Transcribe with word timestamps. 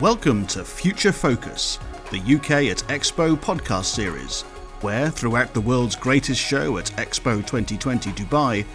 Welcome 0.00 0.46
to 0.48 0.62
Future 0.62 1.10
Focus, 1.10 1.78
the 2.10 2.18
UK 2.18 2.50
at 2.70 2.84
Expo 2.88 3.34
podcast 3.34 3.86
series, 3.86 4.42
where 4.82 5.08
throughout 5.08 5.54
the 5.54 5.60
world's 5.62 5.96
greatest 5.96 6.38
show 6.38 6.76
at 6.76 6.92
Expo 6.98 7.38
2020 7.38 8.10
Dubai, 8.10 8.66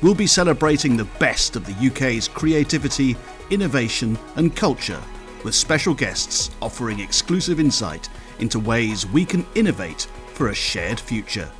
we'll 0.00 0.14
be 0.14 0.26
celebrating 0.26 0.96
the 0.96 1.04
best 1.18 1.54
of 1.54 1.66
the 1.66 1.86
UK's 1.86 2.28
creativity, 2.28 3.14
innovation, 3.50 4.18
and 4.36 4.56
culture, 4.56 4.98
with 5.44 5.54
special 5.54 5.92
guests 5.92 6.50
offering 6.62 6.98
exclusive 6.98 7.60
insight 7.60 8.08
into 8.38 8.58
ways 8.58 9.06
we 9.06 9.26
can 9.26 9.44
innovate 9.54 10.08
for 10.32 10.48
a 10.48 10.54
shared 10.54 10.98
future. 10.98 11.50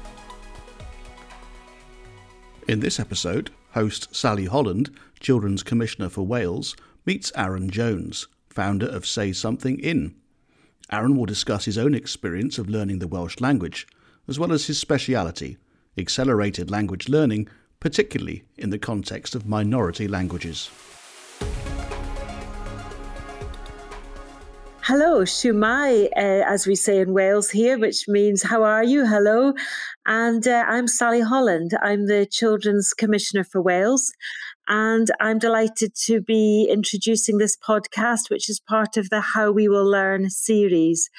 In 2.67 2.81
this 2.81 2.99
episode, 2.99 3.51
host 3.73 4.17
Sally 4.17 4.47
Holland, 4.47 4.97
Children's 5.21 5.63
Commissioner 5.63 6.09
for 6.09 6.23
Wales, 6.23 6.75
meets 7.05 7.31
Aran 7.37 7.69
Jones, 7.69 8.27
founder 8.51 8.87
of 8.87 9.07
Say 9.07 9.33
Something 9.33 9.79
In. 9.79 10.15
Aran 10.91 11.17
will 11.17 11.27
discuss 11.27 11.65
his 11.65 11.79
own 11.79 11.95
experience 11.95 12.59
of 12.59 12.69
learning 12.69 12.99
the 12.99 13.09
Welsh 13.09 13.41
language, 13.41 13.87
as 14.29 14.39
well 14.39 14.53
as 14.53 14.67
his 14.67 14.79
speciality, 14.79 15.57
accelerated 15.97 16.71
language 16.71 17.09
learning, 17.09 17.49
particularly 17.79 18.45
in 18.59 18.71
the 18.71 18.79
context 18.79 19.35
of 19.35 19.47
minority 19.47 20.09
languages. 20.09 20.69
Hello, 24.83 25.23
Shwmae, 25.23 26.07
uh, 26.17 26.45
as 26.49 26.67
we 26.67 26.75
say 26.75 26.99
in 26.99 27.13
Wales 27.13 27.51
here, 27.51 27.79
which 27.79 28.09
means 28.09 28.43
how 28.43 28.65
are 28.65 28.83
you? 28.83 29.07
Hello. 29.07 29.55
And 30.07 30.49
uh, 30.49 30.65
I'm 30.67 30.89
Sally 30.89 31.21
Holland. 31.21 31.79
I'm 31.81 32.07
the 32.07 32.27
Children's 32.27 32.93
Commissioner 32.93 33.45
for 33.45 33.63
Wales. 33.63 34.13
And 34.73 35.11
I'm 35.19 35.41
delighted 35.41 35.97
to 36.07 36.21
be 36.21 36.69
introducing 36.71 37.39
this 37.39 37.57
podcast, 37.57 38.31
which 38.31 38.49
is 38.49 38.61
part 38.61 38.97
of 38.97 39.11
the 39.11 39.21
How 39.21 39.51
We 39.51 39.67
Will 39.67 39.85
Learn 39.85 40.31
series. 40.31 41.11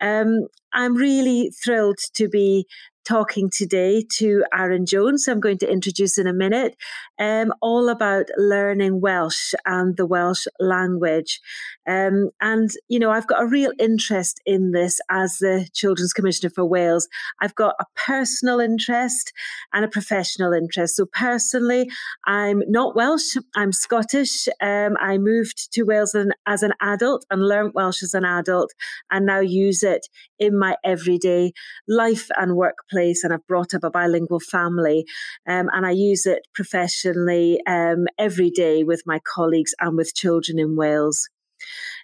Um, 0.00 0.48
I'm 0.72 0.96
really 0.96 1.52
thrilled 1.64 1.98
to 2.14 2.28
be 2.28 2.66
talking 3.08 3.48
today 3.48 4.04
to 4.16 4.44
Aran 4.52 4.84
Jones, 4.84 5.26
I'm 5.28 5.40
going 5.40 5.56
to 5.58 5.70
introduce 5.70 6.18
in 6.18 6.26
a 6.26 6.32
minute, 6.32 6.76
um, 7.18 7.54
all 7.62 7.88
about 7.88 8.26
learning 8.36 9.00
Welsh 9.00 9.54
and 9.64 9.96
the 9.96 10.04
Welsh 10.04 10.46
language. 10.60 11.40
Um, 11.88 12.30
and, 12.40 12.70
you 12.88 12.98
know, 12.98 13.10
I've 13.10 13.26
got 13.26 13.42
a 13.42 13.46
real 13.46 13.72
interest 13.78 14.40
in 14.44 14.72
this 14.72 15.00
as 15.10 15.38
the 15.38 15.66
Children's 15.74 16.12
Commissioner 16.12 16.50
for 16.50 16.64
Wales. 16.64 17.08
I've 17.40 17.54
got 17.54 17.74
a 17.80 17.84
personal 17.96 18.60
interest 18.60 19.32
and 19.72 19.84
a 19.84 19.88
professional 19.88 20.52
interest. 20.52 20.96
So, 20.96 21.06
personally, 21.06 21.88
I'm 22.26 22.62
not 22.68 22.94
Welsh, 22.94 23.36
I'm 23.56 23.72
Scottish. 23.72 24.48
Um, 24.60 24.96
I 25.00 25.18
moved 25.18 25.72
to 25.72 25.84
Wales 25.84 26.14
as 26.46 26.62
an, 26.62 26.72
adult 26.80 27.24
and 27.30 27.46
learnt 27.46 27.74
Welsh 27.74 28.02
as 28.02 28.14
an 28.14 28.24
adult 28.24 28.72
and 29.10 29.26
now 29.26 29.40
use 29.40 29.82
it 29.82 30.06
in 30.38 30.58
my 30.58 30.76
everyday 30.84 31.52
life 31.88 32.28
and 32.36 32.56
workplace 32.56 33.24
and 33.24 33.32
I've 33.32 33.46
brought 33.46 33.74
up 33.74 33.84
a 33.84 33.90
bilingual 33.90 34.40
family 34.40 35.04
um, 35.46 35.68
and 35.72 35.86
I 35.86 35.90
use 35.90 36.26
it 36.26 36.46
professionally 36.54 37.60
um, 37.66 38.06
every 38.18 38.50
day 38.50 38.84
with 38.84 39.02
my 39.06 39.20
colleagues 39.20 39.74
and 39.80 39.96
with 39.96 40.14
children 40.14 40.58
in 40.58 40.76
Wales. 40.76 41.28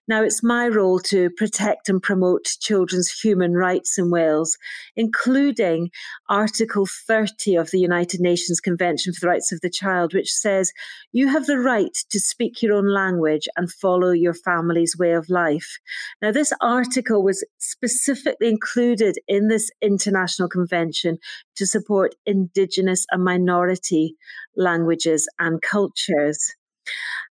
Now, 0.06 0.22
it's 0.22 0.42
my 0.42 0.69
role 0.69 0.98
to 1.00 1.30
protect 1.30 1.88
and 1.88 2.02
promote 2.02 2.44
children's 2.60 3.10
human 3.10 3.55
rights 3.55 3.98
in 3.98 4.10
Wales, 4.10 4.58
including 4.97 5.91
Article 6.28 6.86
30 6.86 7.56
of 7.56 7.70
the 7.70 7.78
United 7.78 8.20
Nations 8.20 8.60
Convention 8.60 9.14
for 9.14 9.20
the 9.20 9.28
Rights 9.28 9.50
of 9.50 9.60
the 9.62 9.70
Child, 9.70 10.12
which 10.12 10.30
says 10.30 10.72
you 11.12 11.28
have 11.28 11.47
the 11.47 11.58
right 11.58 11.97
to 12.10 12.20
speak 12.20 12.62
your 12.62 12.75
own 12.75 12.86
language 12.86 13.48
and 13.56 13.72
follow 13.72 14.10
your 14.10 14.34
family's 14.34 14.97
way 14.98 15.12
of 15.12 15.30
life. 15.30 15.78
Now, 16.20 16.32
this 16.32 16.52
article 16.60 17.22
was 17.22 17.44
specifically 17.59 18.50
included 18.50 19.19
in 19.26 19.48
this 19.48 19.70
international 19.81 20.48
convention 20.48 21.16
to 21.56 21.66
support 21.66 22.14
Indigenous 22.26 23.06
and 23.10 23.25
minority 23.25 24.16
languages 24.56 25.28
and 25.38 25.62
cultures. 25.62 26.54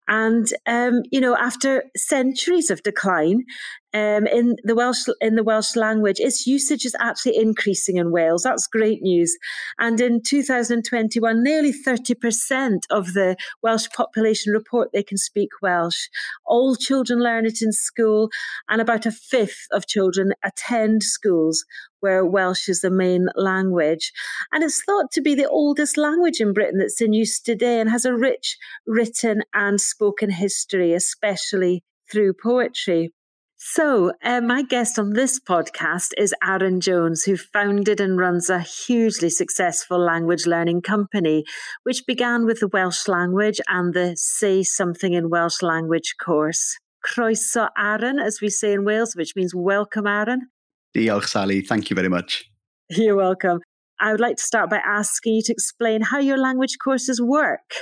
And 0.08 0.48
um, 0.66 1.04
you 1.12 1.22
know, 1.22 1.38
after 1.38 1.84
centuries 1.96 2.70
of 2.70 2.84
decline, 2.84 3.46
um, 3.94 4.26
in 4.26 4.56
the 4.64 4.76
Welsh 4.76 5.06
in 5.22 5.36
the 5.36 5.44
Welsh 5.44 5.76
language, 5.76 6.20
its 6.20 6.48
usage 6.48 6.84
is 6.84 6.96
actually 7.00 7.38
increasing 7.38 7.98
in 7.98 8.12
Wales. 8.12 8.44
That's 8.44 8.66
great 8.66 9.02
news. 9.04 9.38
And 9.78 10.02
in 10.02 10.22
2021, 10.22 11.44
nearly 11.44 11.72
30% 11.72 12.80
of 12.90 13.14
the 13.14 13.36
Welsh 13.62 13.88
population 13.96 14.52
report 14.52 14.90
they 14.92 15.04
can 15.04 15.18
speak 15.18 15.50
Welsh. 15.62 16.10
All 16.46 16.76
children 16.76 17.20
learn 17.20 17.46
it 17.46 17.62
in 17.62 17.72
school, 17.72 18.30
and 18.68 18.82
about 18.82 19.06
a 19.06 19.12
fifth 19.12 19.68
of 19.72 19.88
children 19.88 20.34
attend 20.44 21.04
schools 21.04 21.64
where 22.04 22.26
Welsh 22.26 22.68
is 22.68 22.82
the 22.82 22.92
main 22.92 23.28
language. 23.36 24.12
And 24.52 24.62
it's 24.62 24.84
thought 24.84 25.10
to 25.14 25.22
be 25.22 25.36
the 25.36 25.48
oldest 25.48 25.98
language 25.98 26.42
in 26.42 26.52
Britain 26.52 26.80
that's 26.80 27.02
in 27.02 27.14
use 27.14 27.40
today 27.40 27.80
and 27.80 27.90
has 27.90 28.04
a 28.04 28.14
rich 28.14 28.58
written 28.86 29.44
and 29.54 29.80
spoken 29.80 30.30
history, 30.30 30.94
especially 30.94 31.82
through 32.12 32.34
poetry. 32.34 33.14
So, 33.58 34.12
uh, 34.22 34.42
my 34.42 34.64
guest 34.64 35.00
on 35.00 35.14
this 35.14 35.40
podcast 35.40 36.12
is 36.18 36.36
Aran 36.44 36.82
Jones, 36.82 37.24
who 37.24 37.38
founded 37.38 38.02
and 38.02 38.18
runs 38.18 38.50
a 38.50 38.60
hugely 38.60 39.30
successful 39.30 39.98
language 39.98 40.46
learning 40.46 40.82
company, 40.82 41.46
which 41.84 42.06
began 42.06 42.46
with 42.46 42.60
the 42.60 42.68
Welsh 42.68 43.08
language 43.08 43.62
and 43.70 43.94
the 43.94 44.18
Say 44.18 44.64
Something 44.64 45.14
in 45.14 45.30
Welsh 45.30 45.62
language 45.62 46.16
course. 46.20 46.78
Croeso 47.06 47.70
Aran, 47.78 48.20
as 48.20 48.42
we 48.42 48.50
say 48.50 48.74
in 48.74 48.84
Wales, 48.84 49.16
which 49.16 49.34
means 49.34 49.56
welcome, 49.56 50.08
Aran. 50.08 50.50
Diolch, 50.96 51.28
Sally. 51.28 51.62
Thank 51.62 51.90
you 51.90 51.96
very 51.96 52.10
much. 52.10 52.46
You're 52.90 53.16
welcome. 53.16 53.60
I 54.00 54.12
would 54.12 54.20
like 54.20 54.38
to 54.38 54.44
start 54.44 54.70
by 54.70 54.82
asking 54.86 55.36
you 55.36 55.42
to 55.44 55.52
explain 55.54 56.02
how 56.02 56.20
your 56.20 56.38
language 56.38 56.78
courses 56.84 57.22
work 57.22 57.74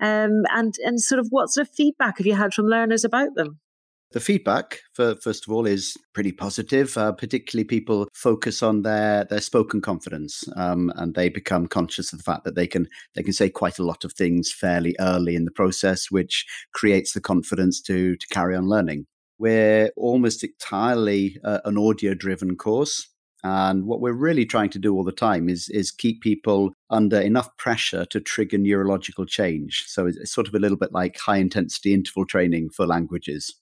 um, 0.00 0.44
and, 0.52 0.74
and 0.84 1.00
sort 1.00 1.18
of 1.18 1.26
what 1.30 1.48
sort 1.48 1.66
of 1.66 1.74
feedback 1.74 2.18
have 2.18 2.26
you 2.26 2.34
had 2.34 2.54
from 2.54 2.66
learners 2.66 3.04
about 3.04 3.34
them? 3.34 3.58
The 4.12 4.20
feedback, 4.20 4.80
for, 4.94 5.16
first 5.16 5.46
of 5.46 5.52
all, 5.52 5.66
is 5.66 5.96
pretty 6.14 6.30
positive. 6.30 6.96
Uh, 6.96 7.12
particularly, 7.12 7.64
people 7.64 8.08
focus 8.14 8.62
on 8.62 8.82
their 8.82 9.24
their 9.24 9.40
spoken 9.40 9.80
confidence, 9.80 10.44
um, 10.54 10.92
and 10.96 11.14
they 11.14 11.28
become 11.28 11.66
conscious 11.66 12.12
of 12.12 12.20
the 12.20 12.22
fact 12.22 12.44
that 12.44 12.54
they 12.54 12.68
can 12.68 12.88
they 13.14 13.24
can 13.24 13.32
say 13.32 13.50
quite 13.50 13.80
a 13.80 13.84
lot 13.84 14.04
of 14.04 14.12
things 14.12 14.52
fairly 14.52 14.94
early 15.00 15.34
in 15.34 15.44
the 15.44 15.50
process, 15.50 16.08
which 16.08 16.46
creates 16.72 17.12
the 17.12 17.20
confidence 17.20 17.82
to 17.82 18.16
to 18.16 18.26
carry 18.28 18.54
on 18.54 18.68
learning. 18.68 19.06
We're 19.38 19.90
almost 19.96 20.44
entirely 20.44 21.38
uh, 21.44 21.60
an 21.64 21.78
audio 21.78 22.14
driven 22.14 22.56
course. 22.56 23.08
And 23.44 23.86
what 23.86 24.00
we're 24.00 24.12
really 24.12 24.44
trying 24.44 24.70
to 24.70 24.78
do 24.78 24.94
all 24.94 25.04
the 25.04 25.12
time 25.12 25.48
is 25.48 25.68
is 25.68 25.92
keep 25.92 26.20
people 26.20 26.72
under 26.90 27.20
enough 27.20 27.56
pressure 27.58 28.04
to 28.06 28.20
trigger 28.20 28.58
neurological 28.58 29.24
change. 29.26 29.84
So 29.86 30.06
it's 30.06 30.32
sort 30.32 30.48
of 30.48 30.54
a 30.54 30.58
little 30.58 30.78
bit 30.78 30.92
like 30.92 31.18
high 31.18 31.36
intensity 31.36 31.94
interval 31.94 32.26
training 32.26 32.70
for 32.70 32.86
languages. 32.86 33.54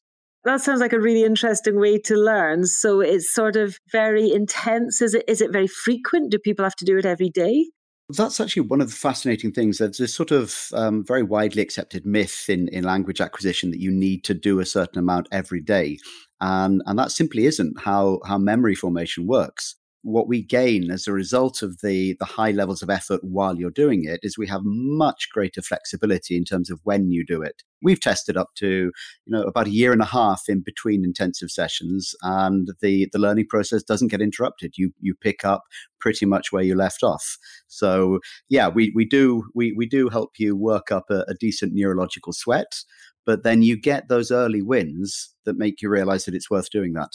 That 0.44 0.60
sounds 0.60 0.80
like 0.80 0.92
a 0.92 1.00
really 1.00 1.24
interesting 1.24 1.80
way 1.80 1.98
to 2.00 2.16
learn. 2.16 2.66
So 2.66 3.00
it's 3.00 3.32
sort 3.32 3.56
of 3.56 3.78
very 3.90 4.30
intense. 4.30 5.02
Is 5.02 5.14
it 5.14 5.24
is 5.26 5.40
it 5.40 5.52
very 5.52 5.66
frequent? 5.66 6.30
Do 6.30 6.38
people 6.38 6.64
have 6.64 6.76
to 6.76 6.84
do 6.84 6.96
it 6.96 7.06
every 7.06 7.30
day? 7.30 7.66
That's 8.10 8.38
actually 8.38 8.62
one 8.62 8.82
of 8.82 8.88
the 8.88 8.94
fascinating 8.94 9.50
things. 9.50 9.78
There's 9.78 9.96
this 9.96 10.14
sort 10.14 10.30
of 10.30 10.68
um, 10.74 11.04
very 11.04 11.22
widely 11.22 11.62
accepted 11.62 12.04
myth 12.04 12.50
in, 12.50 12.68
in 12.68 12.84
language 12.84 13.20
acquisition 13.20 13.70
that 13.70 13.80
you 13.80 13.90
need 13.90 14.24
to 14.24 14.34
do 14.34 14.60
a 14.60 14.66
certain 14.66 14.98
amount 14.98 15.28
every 15.32 15.62
day. 15.62 15.98
And, 16.40 16.82
and 16.84 16.98
that 16.98 17.12
simply 17.12 17.46
isn't 17.46 17.80
how, 17.80 18.20
how 18.26 18.36
memory 18.36 18.74
formation 18.74 19.26
works 19.26 19.76
what 20.04 20.28
we 20.28 20.42
gain 20.42 20.90
as 20.90 21.06
a 21.06 21.12
result 21.12 21.62
of 21.62 21.80
the 21.80 22.14
the 22.20 22.26
high 22.26 22.50
levels 22.50 22.82
of 22.82 22.90
effort 22.90 23.20
while 23.24 23.58
you're 23.58 23.70
doing 23.70 24.04
it 24.04 24.20
is 24.22 24.36
we 24.36 24.46
have 24.46 24.60
much 24.62 25.28
greater 25.32 25.62
flexibility 25.62 26.36
in 26.36 26.44
terms 26.44 26.70
of 26.70 26.78
when 26.84 27.10
you 27.10 27.24
do 27.24 27.40
it. 27.42 27.62
We've 27.82 28.00
tested 28.00 28.36
up 28.36 28.50
to 28.56 28.66
you 28.66 28.92
know 29.26 29.42
about 29.42 29.66
a 29.66 29.70
year 29.70 29.92
and 29.92 30.02
a 30.02 30.06
half 30.06 30.42
in 30.46 30.60
between 30.60 31.04
intensive 31.04 31.50
sessions 31.50 32.14
and 32.22 32.68
the 32.82 33.08
the 33.12 33.18
learning 33.18 33.46
process 33.48 33.82
doesn't 33.82 34.10
get 34.10 34.20
interrupted. 34.20 34.74
You 34.76 34.92
you 35.00 35.14
pick 35.14 35.42
up 35.42 35.62
pretty 36.00 36.26
much 36.26 36.52
where 36.52 36.62
you 36.62 36.74
left 36.74 37.02
off. 37.02 37.38
So 37.66 38.20
yeah 38.50 38.68
we 38.68 38.92
we 38.94 39.06
do 39.06 39.44
we 39.54 39.72
we 39.72 39.86
do 39.86 40.10
help 40.10 40.32
you 40.38 40.54
work 40.54 40.92
up 40.92 41.06
a, 41.10 41.24
a 41.28 41.34
decent 41.40 41.72
neurological 41.74 42.34
sweat 42.34 42.84
but 43.26 43.42
then 43.42 43.62
you 43.62 43.80
get 43.80 44.08
those 44.08 44.30
early 44.30 44.60
wins 44.60 45.34
that 45.46 45.56
make 45.56 45.80
you 45.80 45.88
realize 45.88 46.26
that 46.26 46.34
it's 46.34 46.50
worth 46.50 46.68
doing 46.68 46.92
that 46.92 47.12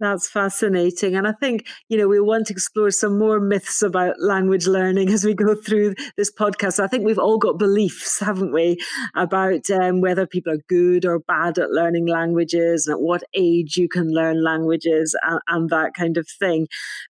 that's 0.00 0.28
fascinating. 0.28 1.14
And 1.14 1.26
I 1.26 1.32
think, 1.32 1.66
you 1.88 1.96
know, 1.96 2.08
we 2.08 2.20
want 2.20 2.48
to 2.48 2.52
explore 2.52 2.90
some 2.90 3.18
more 3.18 3.38
myths 3.38 3.80
about 3.80 4.20
language 4.20 4.66
learning 4.66 5.10
as 5.10 5.24
we 5.24 5.34
go 5.34 5.54
through 5.54 5.94
this 6.16 6.32
podcast. 6.32 6.80
I 6.80 6.88
think 6.88 7.04
we've 7.04 7.18
all 7.18 7.38
got 7.38 7.58
beliefs, 7.58 8.18
haven't 8.20 8.52
we, 8.52 8.76
about 9.14 9.70
um, 9.70 10.00
whether 10.00 10.26
people 10.26 10.52
are 10.52 10.62
good 10.68 11.04
or 11.04 11.20
bad 11.20 11.58
at 11.58 11.70
learning 11.70 12.06
languages 12.06 12.86
and 12.86 12.94
at 12.94 13.00
what 13.00 13.22
age 13.34 13.76
you 13.76 13.88
can 13.88 14.08
learn 14.10 14.42
languages 14.42 15.16
and, 15.22 15.40
and 15.48 15.70
that 15.70 15.94
kind 15.94 16.16
of 16.16 16.28
thing. 16.28 16.66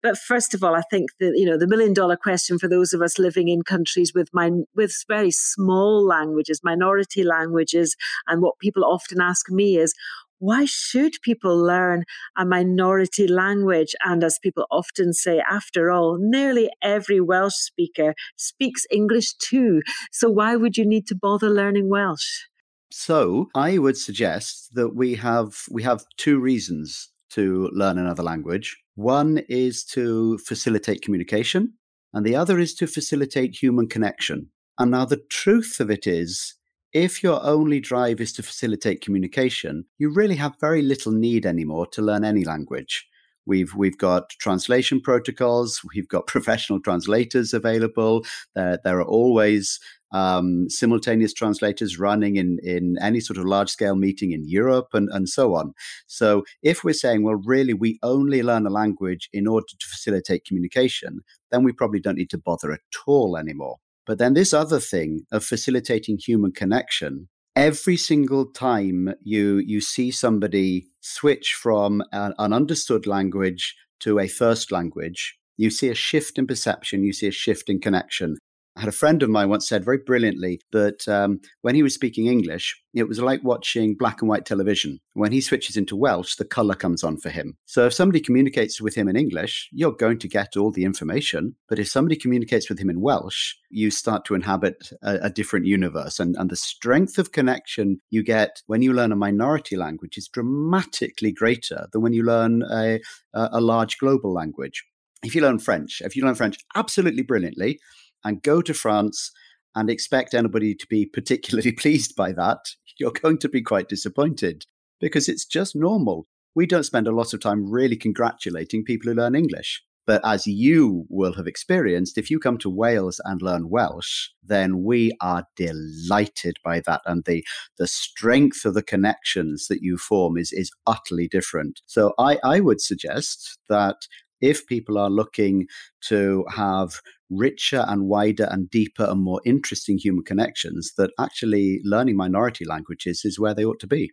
But 0.03 0.17
first 0.17 0.55
of 0.55 0.65
all, 0.65 0.75
I 0.75 0.83
think 0.91 1.11
that, 1.21 1.35
you 1.37 1.45
know, 1.45 1.59
the 1.59 1.67
million 1.67 1.93
dollar 1.93 2.17
question 2.17 2.59
for 2.59 2.69
those 2.69 2.93
of 2.93 3.03
us 3.03 3.19
living 3.19 3.49
in 3.49 3.63
countries 3.63 4.13
with, 4.15 4.31
min- 4.33 4.65
with 4.75 4.95
very 5.07 5.31
small 5.31 6.05
languages, 6.05 6.61
minority 6.65 7.25
languages, 7.25 7.95
and 8.27 8.41
what 8.41 8.59
people 8.59 8.85
often 8.85 9.21
ask 9.21 9.51
me 9.51 9.77
is, 9.77 9.95
why 10.41 10.65
should 10.65 11.13
people 11.23 11.57
learn 11.57 12.05
a 12.37 12.45
minority 12.45 13.29
language? 13.29 13.95
And 14.05 14.25
as 14.25 14.39
people 14.43 14.67
often 14.71 15.13
say, 15.13 15.43
after 15.49 15.91
all, 15.91 16.19
nearly 16.19 16.71
every 16.83 17.21
Welsh 17.21 17.55
speaker 17.55 18.15
speaks 18.37 18.87
English 18.91 19.35
too. 19.35 19.83
So 20.11 20.31
why 20.31 20.57
would 20.57 20.77
you 20.77 20.87
need 20.87 21.07
to 21.09 21.15
bother 21.15 21.51
learning 21.51 21.89
Welsh? 21.89 22.47
So 22.91 23.49
I 23.55 23.79
would 23.79 23.97
suggest 23.97 24.75
that 24.75 24.97
we 24.97 25.15
have 25.15 25.55
we 25.71 25.83
have 25.85 26.05
two 26.17 26.41
reasons 26.41 27.11
to 27.31 27.71
learn 27.73 27.99
another 27.99 28.23
language. 28.23 28.77
One 28.97 29.43
is 29.49 29.85
to 29.97 30.39
facilitate 30.39 31.03
communication, 31.03 31.75
and 32.13 32.27
the 32.27 32.35
other 32.35 32.59
is 32.59 32.75
to 32.77 32.87
facilitate 32.87 33.63
human 33.63 33.89
connection. 33.89 34.51
And 34.79 34.91
now 34.91 35.05
the 35.05 35.23
truth 35.29 35.79
of 35.79 35.91
it 35.91 36.07
is 36.07 36.55
if 36.93 37.23
your 37.23 37.45
only 37.45 37.81
drive 37.81 38.21
is 38.21 38.33
to 38.35 38.43
facilitate 38.43 39.01
communication, 39.01 39.85
you 39.99 40.13
really 40.13 40.37
have 40.37 40.61
very 40.61 40.83
little 40.83 41.13
need 41.13 41.47
anymore 41.47 41.87
to 41.89 42.03
learn 42.03 42.25
any 42.25 42.45
language. 42.45 43.07
We've 43.47 43.75
we've 43.75 43.99
got 43.99 44.31
translation 44.31 45.01
protocols. 45.01 45.81
We've 45.95 46.09
got 46.09 46.27
professional 46.35 46.81
translators 46.81 47.55
available. 47.55 48.25
There 48.55 48.79
there 48.85 48.99
are 48.99 49.05
always 49.05 49.79
um, 50.13 50.69
simultaneous 50.69 51.33
translators 51.33 51.99
running 51.99 52.37
in 52.37 52.59
in 52.63 52.97
any 53.01 53.21
sort 53.21 53.39
of 53.39 53.45
large 53.45 53.71
scale 53.71 53.97
meeting 53.97 54.33
in 54.33 54.47
Europe 54.47 54.89
and 54.93 55.09
and 55.13 55.29
so 55.29 55.55
on. 55.55 55.73
So 56.07 56.45
if 56.63 56.85
we're 56.85 56.93
saying, 56.93 57.23
well, 57.23 57.41
really, 57.45 57.75
we 57.75 57.99
only 58.03 58.43
learn 58.43 58.67
a 58.67 58.71
language 58.71 59.29
in 59.33 59.47
order 59.47 59.67
to 59.67 59.87
facilitate 59.87 60.45
communication, 60.45 61.21
then 61.51 61.65
we 61.65 61.73
probably 61.73 62.01
don't 62.01 62.19
need 62.19 62.31
to 62.31 62.39
bother 62.39 62.73
at 62.73 62.81
all 63.07 63.37
anymore. 63.37 63.79
But 64.11 64.19
then 64.19 64.35
this 64.35 64.53
other 64.53 64.81
thing 64.81 65.21
of 65.31 65.45
facilitating 65.45 66.19
human 66.19 66.51
connection, 66.51 67.29
every 67.55 67.97
single 67.97 68.45
time 68.45 69.15
you 69.23 69.59
you 69.59 69.81
see 69.81 70.11
somebody 70.11 70.89
switch 71.01 71.55
from 71.55 72.03
an, 72.11 72.35
an 72.37 72.53
understood 72.53 73.07
language 73.07 73.77
to 74.01 74.19
a 74.19 74.27
first 74.27 74.73
language, 74.73 75.39
you 75.57 75.71
see 75.71 75.91
a 75.91 75.95
shift 75.95 76.39
in 76.41 76.49
perception, 76.49 77.05
you 77.05 77.13
see 77.13 77.29
a 77.29 77.31
shift 77.45 77.71
in 77.71 77.79
connection. 77.79 78.37
Had 78.81 78.89
a 78.89 78.93
friend 78.93 79.23
of 79.23 79.29
mine 79.29 79.51
once 79.51 79.69
said 79.69 79.85
very 79.85 79.99
brilliantly 79.99 80.63
that 80.73 81.07
um, 81.07 81.41
when 81.61 81.75
he 81.75 81.83
was 81.83 81.93
speaking 81.93 82.29
English, 82.29 82.83
it 82.95 83.07
was 83.07 83.21
like 83.21 83.45
watching 83.45 83.95
black 83.95 84.23
and 84.23 84.29
white 84.31 84.47
television. 84.47 85.01
When 85.13 85.33
he 85.33 85.43
switches 85.43 85.77
into 85.77 85.95
Welsh, 85.95 86.37
the 86.37 86.47
color 86.47 86.75
comes 86.75 87.05
on 87.05 87.19
for 87.19 87.29
him. 87.29 87.59
So 87.67 87.85
if 87.85 87.93
somebody 87.93 88.21
communicates 88.21 88.81
with 88.81 88.95
him 88.95 89.07
in 89.07 89.17
English, 89.17 89.69
you're 89.71 89.93
going 89.93 90.19
to 90.21 90.29
get 90.29 90.57
all 90.57 90.71
the 90.71 90.85
information. 90.85 91.57
But 91.69 91.79
if 91.79 91.89
somebody 91.89 92.17
communicates 92.17 92.71
with 92.71 92.79
him 92.79 92.89
in 92.89 93.03
Welsh, 93.03 93.55
you 93.69 93.91
start 93.91 94.25
to 94.25 94.35
inhabit 94.35 94.93
a, 95.03 95.17
a 95.25 95.31
different 95.31 95.67
universe. 95.67 96.19
And, 96.19 96.35
and 96.37 96.49
the 96.49 96.57
strength 96.57 97.19
of 97.19 97.33
connection 97.33 98.01
you 98.09 98.23
get 98.23 98.63
when 98.67 98.81
you 98.81 98.95
learn 98.95 99.13
a 99.13 99.17
minority 99.17 99.77
language 99.77 100.17
is 100.17 100.27
dramatically 100.27 101.33
greater 101.33 101.87
than 101.93 102.01
when 102.01 102.15
you 102.15 102.23
learn 102.23 102.63
a, 102.73 102.99
a 103.35 103.61
large 103.61 103.99
global 103.99 104.33
language. 104.33 104.87
If 105.23 105.35
you 105.35 105.43
learn 105.43 105.59
French, 105.59 106.01
if 106.03 106.17
you 106.17 106.25
learn 106.25 106.35
French 106.35 106.57
absolutely 106.75 107.23
brilliantly, 107.23 107.79
and 108.25 108.43
go 108.43 108.63
to 108.63 108.75
France 108.75 109.33
and 109.75 109.89
expect 109.89 110.35
anybody 110.35 110.75
to 110.75 110.87
be 110.89 111.07
particularly 111.07 111.73
pleased 111.85 112.17
by 112.17 112.33
that, 112.33 112.75
you're 112.99 113.13
going 113.13 113.39
to 113.39 113.49
be 113.49 113.63
quite 113.63 113.89
disappointed 113.89 114.67
because 115.01 115.29
it's 115.29 115.45
just 115.45 115.75
normal. 115.75 116.27
We 116.55 116.67
don't 116.67 116.85
spend 116.85 117.07
a 117.07 117.15
lot 117.15 117.33
of 117.33 117.41
time 117.41 117.71
really 117.71 117.97
congratulating 117.97 118.85
people 118.85 119.11
who 119.11 119.17
learn 119.17 119.35
English. 119.35 119.83
But 120.07 120.23
as 120.25 120.45
you 120.47 121.07
will 121.09 121.35
have 121.35 121.47
experienced, 121.47 122.19
if 122.19 122.31
you 122.31 122.41
come 122.41 122.59
to 122.59 122.69
Wales 122.69 123.21
and 123.25 123.41
learn 123.41 123.69
Welsh, 123.69 124.31
then 124.43 124.83
we 124.83 125.13
are 125.21 125.45
delighted 125.55 126.57
by 126.65 126.83
that. 126.87 127.03
And 127.07 127.25
the, 127.27 127.45
the 127.79 127.87
strength 127.87 128.65
of 128.65 128.75
the 128.75 128.83
connections 128.83 129.69
that 129.69 129.83
you 129.83 129.99
form 129.99 130.37
is, 130.37 130.53
is 130.53 130.73
utterly 130.87 131.29
different. 131.29 131.81
So 131.87 132.13
I, 132.19 132.39
I 132.43 132.59
would 132.59 132.81
suggest 132.81 133.59
that 133.69 134.09
if 134.41 134.67
people 134.67 134.99
are 134.99 135.11
looking 135.11 135.67
to 136.09 136.45
have 136.55 137.01
richer 137.31 137.85
and 137.89 138.09
wider 138.09 138.49
and 138.51 138.71
deeper 138.71 139.05
and 139.05 139.23
more 139.23 139.41
interesting 139.45 139.99
human 139.99 140.25
connections, 140.25 140.93
that 140.97 141.11
actually 141.19 141.81
learning 141.85 142.17
minority 142.17 142.65
languages 142.65 143.23
is 143.25 143.39
where 143.39 143.55
they 143.55 143.65
ought 143.65 143.81
to 143.81 143.87
be. 143.87 144.11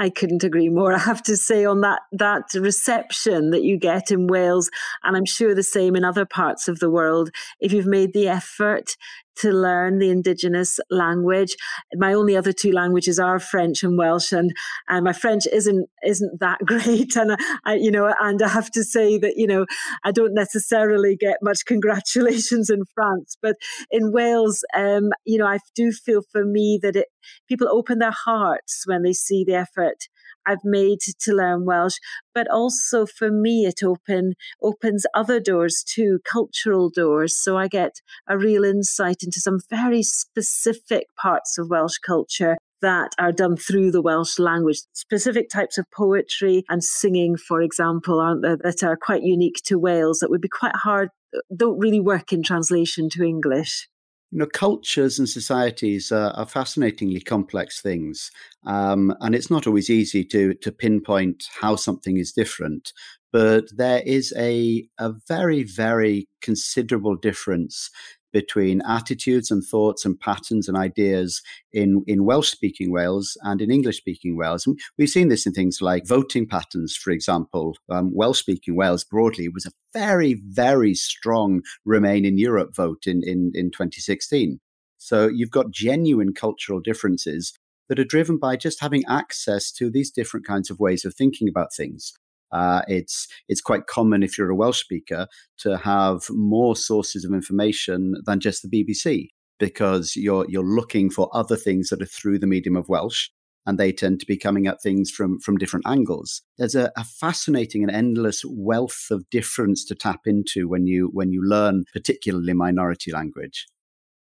I 0.00 0.10
couldn't 0.10 0.44
agree 0.44 0.68
more. 0.68 0.92
I 0.94 0.98
have 0.98 1.22
to 1.24 1.36
say 1.36 1.64
on 1.64 1.80
that 1.80 2.00
that 2.12 2.54
reception 2.54 3.50
that 3.50 3.62
you 3.62 3.78
get 3.78 4.10
in 4.10 4.26
Wales, 4.28 4.70
and 5.02 5.16
I'm 5.16 5.26
sure 5.26 5.54
the 5.54 5.62
same 5.62 5.96
in 5.96 6.04
other 6.04 6.24
parts 6.24 6.68
of 6.68 6.78
the 6.78 6.90
world. 6.90 7.30
If 7.60 7.72
you've 7.72 7.86
made 7.86 8.12
the 8.12 8.28
effort 8.28 8.96
to 9.40 9.50
learn 9.50 9.98
the 9.98 10.10
indigenous 10.10 10.78
language. 10.90 11.56
My 11.94 12.12
only 12.12 12.36
other 12.36 12.52
two 12.52 12.72
languages 12.72 13.18
are 13.18 13.38
French 13.38 13.82
and 13.82 13.96
Welsh, 13.98 14.32
and, 14.32 14.52
and 14.88 15.04
my 15.04 15.12
French 15.12 15.46
isn't 15.52 15.88
isn't 16.04 16.40
that 16.40 16.58
great. 16.66 17.16
And 17.16 17.36
I, 17.64 17.74
you 17.74 17.90
know, 17.90 18.12
and 18.20 18.42
I 18.42 18.48
have 18.48 18.70
to 18.72 18.84
say 18.84 19.18
that 19.18 19.34
you 19.36 19.46
know 19.46 19.66
I 20.04 20.12
don't 20.12 20.34
necessarily 20.34 21.16
get 21.16 21.38
much 21.42 21.58
congratulations 21.66 22.70
in 22.70 22.82
France, 22.94 23.36
but 23.40 23.56
in 23.90 24.12
Wales, 24.12 24.64
um, 24.76 25.10
you 25.24 25.38
know, 25.38 25.46
I 25.46 25.58
do 25.74 25.92
feel 25.92 26.22
for 26.32 26.44
me 26.44 26.78
that 26.82 26.96
it 26.96 27.06
people 27.48 27.68
open 27.68 27.98
their 27.98 28.14
hearts 28.24 28.84
when 28.86 29.02
they 29.02 29.12
see 29.12 29.44
the 29.44 29.54
effort 29.54 30.08
I've 30.48 30.64
made 30.64 31.00
to 31.00 31.32
learn 31.32 31.66
Welsh, 31.66 31.98
but 32.34 32.48
also 32.50 33.06
for 33.06 33.30
me, 33.30 33.66
it 33.66 33.82
open 33.84 34.34
opens 34.62 35.04
other 35.14 35.40
doors 35.40 35.84
too, 35.86 36.20
cultural 36.24 36.90
doors. 36.90 37.36
So 37.36 37.58
I 37.58 37.68
get 37.68 38.00
a 38.26 38.38
real 38.38 38.64
insight 38.64 39.22
into 39.22 39.40
some 39.40 39.60
very 39.68 40.02
specific 40.02 41.06
parts 41.20 41.58
of 41.58 41.68
Welsh 41.68 41.98
culture 41.98 42.56
that 42.80 43.10
are 43.18 43.32
done 43.32 43.56
through 43.56 43.90
the 43.90 44.02
Welsh 44.02 44.38
language. 44.38 44.78
Specific 44.92 45.48
types 45.50 45.78
of 45.78 45.84
poetry 45.94 46.64
and 46.68 46.82
singing, 46.82 47.36
for 47.36 47.60
example, 47.60 48.20
aren't 48.20 48.42
there, 48.42 48.56
that 48.56 48.82
are 48.82 48.96
quite 48.96 49.22
unique 49.22 49.60
to 49.66 49.78
Wales 49.78 50.18
that 50.20 50.30
would 50.30 50.40
be 50.40 50.48
quite 50.48 50.76
hard, 50.76 51.10
uh, 51.36 51.40
don't 51.54 51.78
really 51.78 52.00
work 52.00 52.32
in 52.32 52.42
translation 52.42 53.08
to 53.10 53.22
English. 53.22 53.88
You 54.30 54.40
know, 54.40 54.46
cultures 54.46 55.18
and 55.18 55.26
societies 55.28 56.12
are, 56.12 56.30
are 56.32 56.46
fascinatingly 56.46 57.20
complex 57.20 57.80
things, 57.80 58.30
um, 58.66 59.14
and 59.20 59.34
it's 59.34 59.50
not 59.50 59.66
always 59.66 59.88
easy 59.88 60.22
to 60.26 60.52
to 60.54 60.70
pinpoint 60.70 61.44
how 61.60 61.76
something 61.76 62.18
is 62.18 62.32
different. 62.32 62.92
But 63.32 63.64
there 63.74 64.02
is 64.04 64.34
a 64.36 64.86
a 64.98 65.14
very 65.28 65.62
very 65.62 66.28
considerable 66.42 67.16
difference 67.16 67.90
between 68.32 68.82
attitudes 68.82 69.50
and 69.50 69.64
thoughts 69.64 70.04
and 70.04 70.18
patterns 70.18 70.68
and 70.68 70.76
ideas 70.76 71.42
in, 71.72 72.04
in 72.06 72.24
Welsh 72.24 72.50
speaking 72.50 72.92
Wales 72.92 73.36
and 73.42 73.60
in 73.60 73.70
English 73.70 73.98
speaking 73.98 74.36
Wales. 74.36 74.66
And 74.66 74.78
we've 74.96 75.08
seen 75.08 75.28
this 75.28 75.46
in 75.46 75.52
things 75.52 75.80
like 75.80 76.06
voting 76.06 76.46
patterns, 76.46 76.96
for 76.96 77.10
example. 77.10 77.76
Um, 77.90 78.14
Welsh 78.14 78.40
speaking 78.40 78.76
Wales 78.76 79.04
broadly 79.04 79.48
was 79.48 79.66
a 79.66 79.72
very, 79.92 80.40
very 80.48 80.94
strong 80.94 81.62
Remain 81.84 82.24
in 82.24 82.38
Europe 82.38 82.74
vote 82.74 83.06
in, 83.06 83.22
in, 83.24 83.52
in 83.54 83.70
2016. 83.70 84.60
So 84.98 85.28
you've 85.28 85.50
got 85.50 85.70
genuine 85.70 86.34
cultural 86.34 86.80
differences 86.80 87.54
that 87.88 87.98
are 87.98 88.04
driven 88.04 88.36
by 88.38 88.56
just 88.56 88.80
having 88.80 89.04
access 89.08 89.72
to 89.72 89.90
these 89.90 90.10
different 90.10 90.46
kinds 90.46 90.70
of 90.70 90.78
ways 90.78 91.04
of 91.04 91.14
thinking 91.14 91.48
about 91.48 91.74
things. 91.74 92.12
Uh, 92.52 92.82
it's 92.88 93.28
it's 93.48 93.60
quite 93.60 93.86
common 93.86 94.22
if 94.22 94.38
you're 94.38 94.50
a 94.50 94.56
Welsh 94.56 94.80
speaker 94.80 95.26
to 95.58 95.76
have 95.76 96.22
more 96.30 96.74
sources 96.76 97.24
of 97.24 97.32
information 97.32 98.14
than 98.24 98.40
just 98.40 98.62
the 98.62 98.84
BBC 98.84 99.28
because 99.58 100.14
you're 100.16 100.46
you're 100.48 100.64
looking 100.64 101.10
for 101.10 101.28
other 101.32 101.56
things 101.56 101.88
that 101.88 102.02
are 102.02 102.06
through 102.06 102.38
the 102.38 102.46
medium 102.46 102.76
of 102.76 102.88
Welsh 102.88 103.28
and 103.66 103.78
they 103.78 103.92
tend 103.92 104.18
to 104.18 104.26
be 104.26 104.36
coming 104.36 104.66
at 104.66 104.80
things 104.80 105.10
from 105.10 105.38
from 105.40 105.58
different 105.58 105.86
angles. 105.86 106.42
There's 106.56 106.74
a, 106.74 106.90
a, 106.96 107.04
fascinating 107.04 107.82
and 107.82 107.92
endless 107.92 108.42
wealth 108.46 109.08
of 109.10 109.28
difference 109.30 109.84
to 109.86 109.94
tap 109.94 110.20
into 110.24 110.68
when 110.68 110.86
you 110.86 111.10
when 111.12 111.32
you 111.32 111.42
learn 111.44 111.84
particularly 111.92 112.54
minority 112.54 113.12
language. 113.12 113.66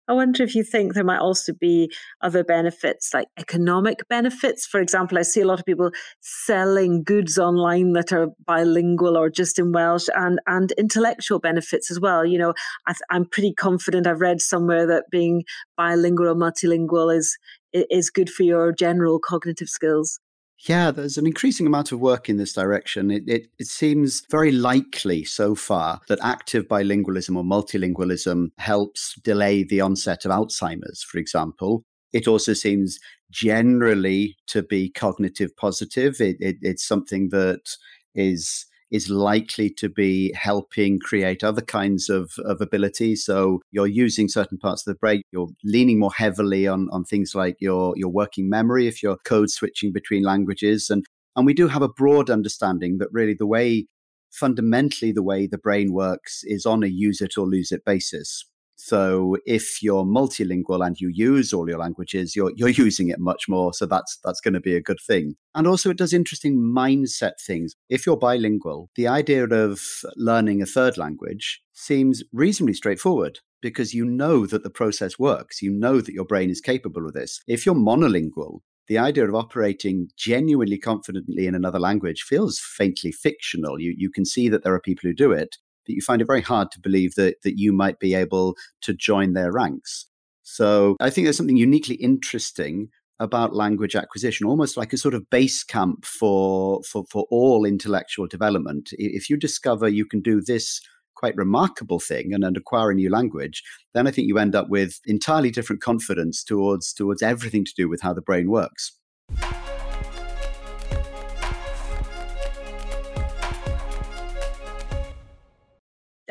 I 0.06 0.12
wonder 0.12 0.42
if 0.42 0.54
you 0.54 0.62
think 0.62 0.92
there 0.92 1.04
might 1.04 1.20
also 1.20 1.54
be 1.54 1.90
other 2.20 2.44
benefits, 2.44 3.14
like 3.14 3.28
economic 3.38 4.06
benefits. 4.08 4.66
For 4.66 4.80
example, 4.80 5.16
I 5.16 5.23
see 5.23 5.40
a 5.40 5.46
lot 5.46 5.58
of 5.61 5.64
people 5.64 5.90
selling 6.20 7.02
goods 7.02 7.38
online 7.38 7.94
that 7.94 8.12
are 8.12 8.28
bilingual 8.46 9.16
or 9.16 9.30
just 9.30 9.58
in 9.58 9.73
Welsh, 9.73 10.08
and 10.14 10.40
and 10.46 10.73
intellectual 10.73 11.38
benefits 11.38 11.90
as 11.90 11.99
well. 12.00 12.26
You 12.26 12.38
know, 12.38 12.54
I 12.87 12.94
am 13.11 13.25
pretty 13.25 13.54
confident. 13.54 14.06
I've 14.06 14.20
read 14.20 14.42
somewhere 14.42 14.87
that 14.87 15.04
being 15.11 15.44
bilingual 15.76 16.28
or 16.28 16.34
multilingual 16.34 17.16
is 17.16 17.38
is 17.73 18.11
good 18.11 18.30
for 18.30 18.42
your 18.42 18.73
general 18.73 19.18
cognitive 19.18 19.68
skills. 19.68 20.20
Yeah, 20.58 20.90
there's 20.92 21.18
an 21.18 21.26
increasing 21.26 21.66
amount 21.66 21.92
of 21.92 22.00
work 22.00 22.28
in 22.28 22.37
this 22.37 22.52
direction. 22.52 23.11
It, 23.11 23.25
it, 23.26 23.49
it, 23.58 23.66
seems 23.66 24.23
very 24.30 24.50
likely 24.50 25.25
so 25.25 25.54
far 25.54 26.00
that 26.08 26.20
active 26.23 26.68
bilingualism 26.68 27.37
or 27.37 27.42
multilingualism 27.42 28.50
helps 28.58 29.14
delay 29.23 29.64
the 29.64 29.80
onset 29.80 30.25
of 30.25 30.30
Alzheimer's, 30.30 31.02
for 31.02 31.18
example. 31.18 31.84
It 32.12 32.28
also 32.28 32.54
seems 32.54 32.99
generally 33.30 34.37
to 34.46 34.62
be 34.62 34.90
cognitive 34.90 35.54
positive. 35.56 36.20
It, 36.20 36.37
it's 36.40 36.87
something 36.87 37.28
that 37.30 37.76
is 38.14 38.64
is 38.91 39.11
likely 39.11 39.71
to 39.71 39.88
be 39.88 40.33
helping 40.35 40.99
create 40.99 41.43
other 41.43 41.62
kinds 41.62 42.09
of, 42.09 42.33
of 42.45 42.61
abilities. 42.61 43.25
So 43.25 43.61
you're 43.73 43.87
using 43.87 44.29
certain 44.29 44.59
parts 44.59 44.87
of 44.87 44.95
the 44.95 44.99
brain, 44.99 45.23
you're 45.33 45.49
leaning 45.64 45.99
more 45.99 46.12
heavily 46.12 46.67
on, 46.67 46.88
on 46.93 47.05
things 47.05 47.35
like 47.35 47.57
your, 47.61 47.95
your 47.97 48.11
working 48.11 48.49
memory 48.49 48.87
if 48.87 49.03
you're 49.03 49.19
code 49.25 49.50
switching 49.50 49.93
between 49.93 50.23
languages. 50.23 50.91
And 50.91 51.05
And 51.37 51.47
we 51.47 51.55
do 51.55 51.69
have 51.69 51.83
a 51.83 51.88
broad 51.88 52.31
understanding 52.31 52.99
that 52.99 53.09
really 53.11 53.35
the 53.35 53.47
way, 53.47 53.87
fundamentally, 54.31 55.12
the 55.12 55.23
way 55.23 55.49
the 55.49 55.59
brain 55.59 55.93
works 55.93 56.43
is 56.45 56.64
on 56.64 56.85
a 56.85 56.87
use 56.87 57.21
it 57.21 57.37
or 57.37 57.47
lose 57.47 57.73
it 57.73 57.85
basis. 57.85 58.45
So 58.85 59.38
if 59.47 59.83
you're 59.83 60.05
multilingual 60.05 60.87
and 60.87 61.00
you 61.00 61.09
use 61.09 61.55
all 61.55 61.67
your 61.67 61.79
languages, 61.79 62.37
you're 62.37 62.53
you're 62.55 62.69
using 62.87 63.09
it 63.09 63.19
much 63.19 63.49
more. 63.49 63.73
So 63.73 63.87
that's 63.87 64.19
that's 64.23 64.43
going 64.43 64.53
to 64.53 64.61
be 64.61 64.76
a 64.76 64.83
good 64.83 64.99
thing. 65.07 65.37
And 65.55 65.67
also 65.67 65.88
it 65.88 65.97
does 65.97 66.12
interesting 66.12 66.59
mindset 66.59 67.41
things. 67.41 67.75
If 67.88 68.05
you're 68.05 68.19
bilingual, 68.19 68.91
the 68.95 69.09
idea 69.09 69.45
of 69.45 69.81
learning 70.17 70.61
a 70.61 70.67
third 70.67 70.99
language 70.99 71.62
seems 71.73 72.23
reasonably 72.31 72.75
straightforward 72.75 73.38
because 73.62 73.95
you 73.95 74.05
know 74.05 74.45
that 74.45 74.64
the 74.64 74.76
process 74.81 75.19
works. 75.19 75.62
You 75.62 75.71
know 75.71 76.03
that 76.03 76.12
your 76.12 76.26
brain 76.26 76.50
is 76.50 76.61
capable 76.61 77.07
of 77.07 77.14
this. 77.14 77.41
If 77.47 77.64
you're 77.64 77.75
monolingual, 77.75 78.59
the 78.87 78.99
idea 78.99 79.26
of 79.26 79.35
operating 79.35 80.11
genuinely 80.19 80.76
confidently 80.76 81.47
in 81.47 81.55
another 81.55 81.81
language 81.81 82.21
feels 82.21 82.59
faintly 82.59 83.12
fictional. 83.12 83.81
You, 83.81 83.95
you 83.97 84.11
can 84.11 84.26
see 84.26 84.50
that 84.50 84.62
there 84.62 84.75
are 84.75 84.81
people 84.81 85.09
who 85.09 85.14
do 85.14 85.33
it, 85.33 85.57
but 85.87 85.95
you 85.95 86.03
find 86.03 86.21
it 86.21 86.26
very 86.26 86.43
hard 86.43 86.71
to 86.73 86.81
believe 86.81 87.14
that, 87.14 87.43
that 87.43 87.59
you 87.59 87.73
might 87.73 87.99
be 87.99 88.14
able 88.14 88.57
to 88.83 88.95
join 88.95 89.33
their 89.33 89.53
ranks. 89.53 90.07
So 90.43 90.97
I 91.00 91.11
think 91.11 91.25
there's 91.25 91.37
something 91.37 91.57
uniquely 91.57 91.97
interesting 91.97 92.88
about 93.21 93.55
language 93.55 93.95
acquisition, 93.97 94.47
almost 94.47 94.76
like 94.76 94.93
a 94.93 94.99
sort 94.99 95.14
of 95.14 95.29
base 95.31 95.62
camp 95.62 96.05
for, 96.05 96.83
for, 96.83 97.05
for 97.11 97.26
all 97.31 97.64
intellectual 97.64 98.26
development. 98.26 98.91
If 98.93 99.31
you 99.31 99.37
discover 99.37 99.88
you 99.88 100.05
can 100.05 100.21
do 100.21 100.41
this 100.41 100.81
quite 101.14 101.37
remarkable 101.37 102.00
thing 102.00 102.35
and, 102.35 102.45
and 102.45 102.57
acquire 102.57 102.91
a 102.91 102.95
new 102.95 103.09
language, 103.09 103.62
then 103.95 104.07
I 104.07 104.11
think 104.11 104.29
you 104.29 104.38
end 104.38 104.55
up 104.55 104.69
with 104.69 105.00
entirely 105.07 105.50
different 105.50 105.81
confidence 105.81 106.43
towards 106.43 106.93
towards 106.93 107.23
everything 107.23 107.64
to 107.64 107.73
do 107.76 107.88
with 107.88 108.03
how 108.03 108.12
the 108.12 108.21
brain 108.21 108.50
works. 108.50 108.93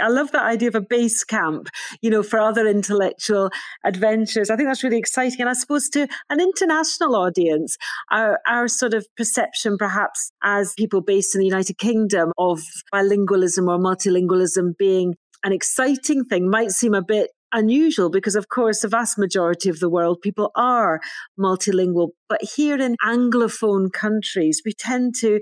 I 0.04 0.10
love 0.10 0.32
that 0.32 0.44
idea 0.44 0.68
of 0.68 0.76
a 0.76 0.82
base 0.82 1.24
camp, 1.24 1.70
you 2.02 2.10
know, 2.10 2.24
for 2.24 2.40
other 2.40 2.68
intellectual 2.68 3.50
adventures. 3.86 4.50
I 4.50 4.56
think 4.56 4.68
that's 4.68 4.84
really 4.84 4.98
exciting. 4.98 5.40
And 5.40 5.50
I 5.50 5.54
suppose 5.54 5.90
to 5.90 6.08
an 6.30 6.42
international 6.42 7.16
audience, 7.16 7.78
our, 8.12 8.40
our 8.48 8.68
sort 8.68 8.94
of 8.94 9.08
perception, 9.16 9.78
perhaps 9.78 10.32
as 10.44 10.74
people 10.78 11.02
based 11.02 11.36
in 11.36 11.40
the 11.40 11.48
United 11.48 11.78
Kingdom, 11.78 12.32
of 12.38 12.60
bilingualism 12.94 13.68
or 13.68 13.80
multilingualism 13.80 14.78
being 14.78 15.16
an 15.44 15.54
exciting 15.54 16.26
thing 16.26 16.50
might 16.50 16.72
seem 16.72 16.94
a 16.94 17.02
bit 17.02 17.32
unusual 17.54 18.10
because, 18.10 18.36
of 18.36 18.50
course, 18.50 18.82
the 18.82 18.88
vast 18.88 19.18
majority 19.18 19.70
of 19.70 19.80
the 19.80 19.90
world, 19.90 20.22
people 20.22 20.52
are 20.56 21.00
multilingual. 21.40 22.10
But 22.28 22.42
here 22.56 22.80
in 22.80 22.96
Anglophone 23.06 23.92
countries, 23.92 24.62
we 24.66 24.74
tend 24.74 25.16
to 25.20 25.40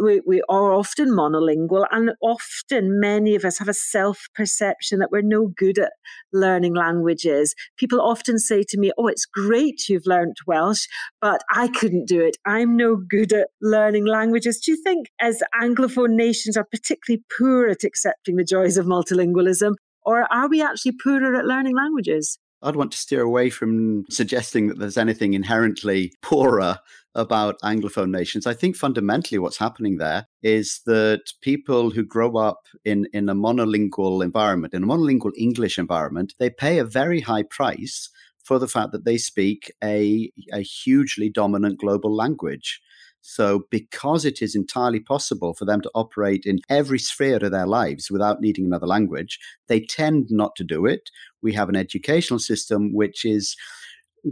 we, 0.00 0.20
we 0.26 0.42
are 0.48 0.72
often 0.72 1.08
monolingual, 1.08 1.86
and 1.90 2.12
often 2.22 3.00
many 3.00 3.34
of 3.34 3.44
us 3.44 3.58
have 3.58 3.68
a 3.68 3.74
self 3.74 4.26
perception 4.34 4.98
that 4.98 5.10
we're 5.10 5.22
no 5.22 5.48
good 5.48 5.78
at 5.78 5.92
learning 6.32 6.74
languages. 6.74 7.54
People 7.76 8.00
often 8.00 8.38
say 8.38 8.62
to 8.68 8.78
me, 8.78 8.92
Oh, 8.96 9.08
it's 9.08 9.26
great 9.26 9.88
you've 9.88 10.06
learnt 10.06 10.38
Welsh, 10.46 10.86
but 11.20 11.42
I 11.50 11.68
couldn't 11.68 12.06
do 12.06 12.20
it. 12.20 12.36
I'm 12.46 12.76
no 12.76 12.96
good 12.96 13.32
at 13.32 13.48
learning 13.60 14.06
languages. 14.06 14.60
Do 14.60 14.72
you 14.72 14.82
think, 14.82 15.08
as 15.20 15.42
Anglophone 15.60 16.14
nations 16.14 16.56
are 16.56 16.64
particularly 16.64 17.22
poor 17.36 17.68
at 17.68 17.84
accepting 17.84 18.36
the 18.36 18.44
joys 18.44 18.76
of 18.76 18.86
multilingualism, 18.86 19.74
or 20.02 20.32
are 20.32 20.48
we 20.48 20.62
actually 20.62 20.92
poorer 21.02 21.34
at 21.34 21.44
learning 21.44 21.76
languages? 21.76 22.38
I'd 22.62 22.76
want 22.76 22.92
to 22.92 22.98
steer 22.98 23.22
away 23.22 23.50
from 23.50 24.04
suggesting 24.10 24.66
that 24.68 24.78
there's 24.78 24.98
anything 24.98 25.34
inherently 25.34 26.12
poorer 26.22 26.78
about 27.14 27.60
Anglophone 27.62 28.10
nations. 28.10 28.46
I 28.46 28.54
think 28.54 28.76
fundamentally 28.76 29.38
what's 29.38 29.58
happening 29.58 29.96
there 29.96 30.26
is 30.42 30.80
that 30.86 31.22
people 31.42 31.90
who 31.90 32.04
grow 32.04 32.36
up 32.36 32.66
in, 32.84 33.06
in 33.12 33.28
a 33.28 33.34
monolingual 33.34 34.22
environment, 34.22 34.74
in 34.74 34.84
a 34.84 34.86
monolingual 34.86 35.32
English 35.36 35.78
environment, 35.78 36.34
they 36.38 36.50
pay 36.50 36.78
a 36.78 36.84
very 36.84 37.20
high 37.20 37.42
price 37.42 38.08
for 38.44 38.58
the 38.58 38.68
fact 38.68 38.92
that 38.92 39.04
they 39.04 39.18
speak 39.18 39.72
a, 39.82 40.30
a 40.52 40.60
hugely 40.60 41.28
dominant 41.28 41.78
global 41.78 42.14
language. 42.14 42.80
So, 43.20 43.64
because 43.70 44.24
it 44.24 44.40
is 44.40 44.54
entirely 44.54 45.00
possible 45.00 45.52
for 45.52 45.64
them 45.64 45.80
to 45.82 45.90
operate 45.94 46.44
in 46.46 46.60
every 46.70 46.98
sphere 46.98 47.44
of 47.44 47.50
their 47.50 47.66
lives 47.66 48.10
without 48.10 48.40
needing 48.40 48.64
another 48.64 48.86
language, 48.86 49.38
they 49.66 49.80
tend 49.80 50.28
not 50.30 50.54
to 50.56 50.64
do 50.64 50.86
it. 50.86 51.10
We 51.42 51.52
have 51.52 51.68
an 51.68 51.76
educational 51.76 52.38
system 52.38 52.94
which 52.94 53.24
is 53.24 53.56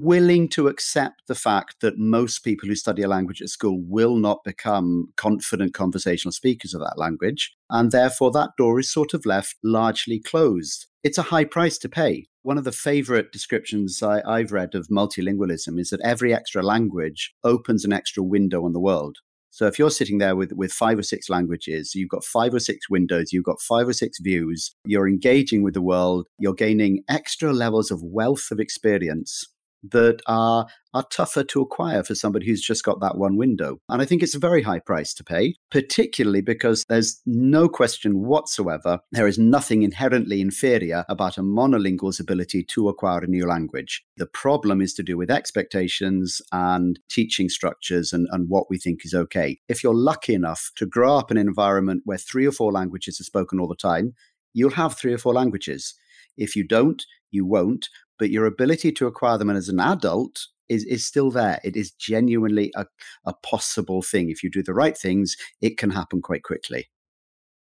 willing 0.03 0.49
to 0.51 0.69
accept 0.69 1.23
the 1.27 1.35
fact 1.35 1.77
that 1.81 1.99
most 1.99 2.41
people 2.41 2.69
who 2.69 2.75
study 2.75 3.03
a 3.03 3.09
language 3.09 3.41
at 3.41 3.49
school 3.49 3.81
will 3.87 4.17
not 4.17 4.45
become 4.45 5.09
confident 5.17 5.75
conversational 5.75 6.33
speakers 6.33 6.75
of 6.75 6.81
that 6.81 6.99
language. 6.99 7.55
And 7.71 7.91
therefore, 7.91 8.31
that 8.33 8.51
door 8.59 8.79
is 8.79 8.93
sort 8.93 9.15
of 9.15 9.27
left 9.27 9.57
largely 9.63 10.21
closed. 10.21 10.87
It's 11.03 11.19
a 11.19 11.23
high 11.23 11.45
price 11.45 11.79
to 11.79 11.89
pay. 11.89 12.27
One 12.43 12.59
of 12.59 12.65
the 12.65 12.73
favorite 12.73 13.33
descriptions 13.33 14.03
I, 14.03 14.39
have 14.39 14.53
read 14.53 14.75
of 14.75 14.89
multilingualism 14.89 15.81
is 15.81 15.91
that 15.91 16.01
every 16.03 16.33
extra 16.33 16.63
language 16.63 17.35
opens 17.43 17.85
an 17.85 17.93
extra 17.93 18.23
window 18.23 18.65
on 18.65 18.73
the 18.73 18.81
world. 18.81 19.19
So 19.51 19.67
if 19.67 19.79
you're 19.79 19.91
sitting 19.91 20.19
there 20.19 20.37
with, 20.37 20.53
with 20.53 20.71
five 20.71 20.99
or 20.99 21.03
six 21.03 21.31
languages, 21.31 21.95
you've 21.95 22.11
got 22.11 22.25
five 22.25 22.53
or 22.53 22.61
six 22.61 22.91
windows, 22.91 23.33
you've 23.33 23.45
got 23.45 23.61
five 23.61 23.89
or 23.89 23.95
six 23.95 24.19
views, 24.21 24.75
you're 24.85 25.09
engaging 25.09 25.63
with 25.63 25.73
the 25.73 25.81
world, 25.81 26.27
you're 26.39 26.53
gaining 26.53 27.03
extra 27.09 27.55
levels 27.55 27.91
of 27.91 28.03
wealth 28.03 28.49
of 28.51 28.61
experience 28.61 29.47
that 29.93 30.21
are 30.27 30.67
are 30.95 31.07
tougher 31.11 31.45
to 31.45 31.61
acquire 31.61 32.03
for 32.03 32.15
somebody 32.15 32.47
who's 32.47 32.63
just 32.63 32.83
got 32.83 33.01
that 33.01 33.19
one 33.19 33.37
window. 33.37 33.79
And 33.91 34.01
I 34.01 34.07
think 34.07 34.23
it's 34.23 34.35
a 34.35 34.39
very 34.39 34.63
high 34.63 34.79
price 34.79 35.13
to 35.15 35.25
pay, 35.25 35.55
particularly 35.71 36.41
because 36.41 36.85
there's 36.89 37.21
no 37.27 37.69
question 37.69 38.25
whatsoever 38.25 39.01
there 39.13 39.27
is 39.27 39.39
nothing 39.39 39.83
inherently 39.83 40.41
inferior 40.41 41.05
about 41.11 41.37
a 41.37 41.43
monolingual's 41.43 42.19
ability 42.19 42.65
to 42.65 42.89
acquire 42.89 43.21
a 43.21 43.27
new 43.27 43.47
language. 43.47 44.05
The 44.17 44.27
problem 44.27 44.81
is 44.81 44.95
to 44.95 45.03
do 45.03 45.19
with 45.19 45.31
expectations 45.31 46.41
and 46.51 46.99
teaching 47.11 47.51
structures 47.51 48.15
and, 48.15 48.27
and 48.33 48.49
what 48.49 48.71
we 48.71 48.79
think 48.79 49.05
is 49.05 49.13
okay. 49.13 49.59
If 49.69 49.85
you're 49.85 49.95
lucky 49.95 50.35
enough 50.35 50.71
to 50.77 50.87
grow 50.87 51.17
up 51.17 51.31
in 51.31 51.37
an 51.37 51.47
environment 51.47 52.03
where 52.07 52.19
three 52.19 52.47
or 52.47 52.53
four 52.53 52.73
languages 52.73 53.21
are 53.21 53.25
spoken 53.25 53.61
all 53.61 53.69
the 53.69 53.77
time, 53.77 54.15
you'll 54.55 54.71
have 54.71 54.97
three 54.97 55.13
or 55.13 55.19
four 55.19 55.35
languages. 55.35 55.95
If 56.37 56.57
you 56.57 56.67
don't, 56.67 57.05
you 57.31 57.45
won't 57.45 57.89
but 58.19 58.31
your 58.31 58.47
ability 58.47 58.93
to 58.93 59.07
acquire 59.07 59.39
them 59.39 59.51
as 59.51 59.69
an 59.69 59.81
adult 59.81 60.47
is, 60.69 60.85
is 60.85 61.05
still 61.05 61.31
there. 61.31 61.61
It 61.65 61.77
is 61.77 61.93
genuinely 61.93 62.73
a, 62.75 62.87
a 63.25 63.35
possible 63.35 64.03
thing. 64.03 64.31
If 64.31 64.43
you 64.43 64.51
do 64.51 64.63
the 64.63 64.75
right 64.75 64.97
things, 64.97 65.37
it 65.61 65.79
can 65.79 65.91
happen 65.91 66.23
quite 66.23 66.43
quickly. 66.43 66.89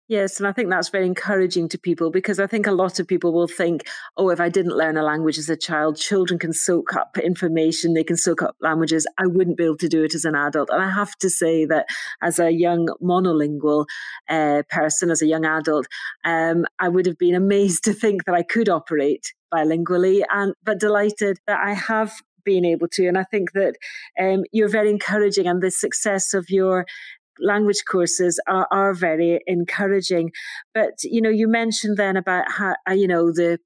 Yes, 0.09 0.39
and 0.39 0.47
I 0.47 0.53
think 0.53 0.69
that's 0.69 0.87
very 0.87 1.05
encouraging 1.05 1.67
to 1.69 1.77
people 1.77 2.11
because 2.11 2.39
I 2.39 2.47
think 2.47 2.65
a 2.65 2.71
lot 2.71 2.97
of 2.97 3.07
people 3.07 3.33
will 3.33 3.47
think, 3.47 3.89
oh, 4.15 4.29
if 4.29 4.39
I 4.39 4.47
didn't 4.47 4.77
learn 4.77 4.95
a 4.95 5.03
language 5.03 5.37
as 5.37 5.49
a 5.49 5.57
child, 5.57 5.97
children 5.97 6.39
can 6.39 6.53
soak 6.53 6.95
up 6.95 7.17
information, 7.17 7.93
they 7.93 8.05
can 8.05 8.15
soak 8.15 8.41
up 8.41 8.55
languages. 8.61 9.05
I 9.17 9.27
wouldn't 9.27 9.57
be 9.57 9.65
able 9.65 9.75
to 9.77 9.89
do 9.89 10.05
it 10.05 10.15
as 10.15 10.23
an 10.23 10.33
adult. 10.33 10.69
And 10.69 10.81
I 10.81 10.89
have 10.89 11.13
to 11.17 11.29
say 11.29 11.65
that 11.65 11.87
as 12.21 12.39
a 12.39 12.51
young 12.51 12.87
monolingual 13.03 13.85
uh, 14.29 14.63
person, 14.69 15.11
as 15.11 15.21
a 15.21 15.27
young 15.27 15.45
adult, 15.45 15.87
um, 16.23 16.65
I 16.79 16.87
would 16.87 17.05
have 17.05 17.17
been 17.17 17.35
amazed 17.35 17.83
to 17.83 17.93
think 17.93 18.23
that 18.25 18.35
I 18.35 18.43
could 18.43 18.69
operate 18.69 19.33
bilingually, 19.53 20.23
and 20.31 20.53
but 20.63 20.79
delighted 20.79 21.37
that 21.47 21.59
I 21.59 21.73
have 21.73 22.13
been 22.45 22.63
able 22.63 22.87
to. 22.87 23.07
And 23.07 23.17
I 23.17 23.25
think 23.25 23.51
that 23.53 23.75
um, 24.17 24.45
you're 24.53 24.69
very 24.69 24.89
encouraging, 24.89 25.47
and 25.47 25.61
the 25.61 25.69
success 25.69 26.33
of 26.33 26.49
your 26.49 26.85
language 27.39 27.83
courses 27.89 28.39
are, 28.47 28.67
are 28.71 28.93
very 28.93 29.39
encouraging. 29.47 30.31
But 30.73 31.03
you 31.03 31.21
know, 31.21 31.29
you 31.29 31.47
mentioned 31.47 31.97
then 31.97 32.17
about 32.17 32.51
how 32.51 32.75
uh, 32.89 32.93
you 32.93 33.07
know 33.07 33.31
the 33.31 33.59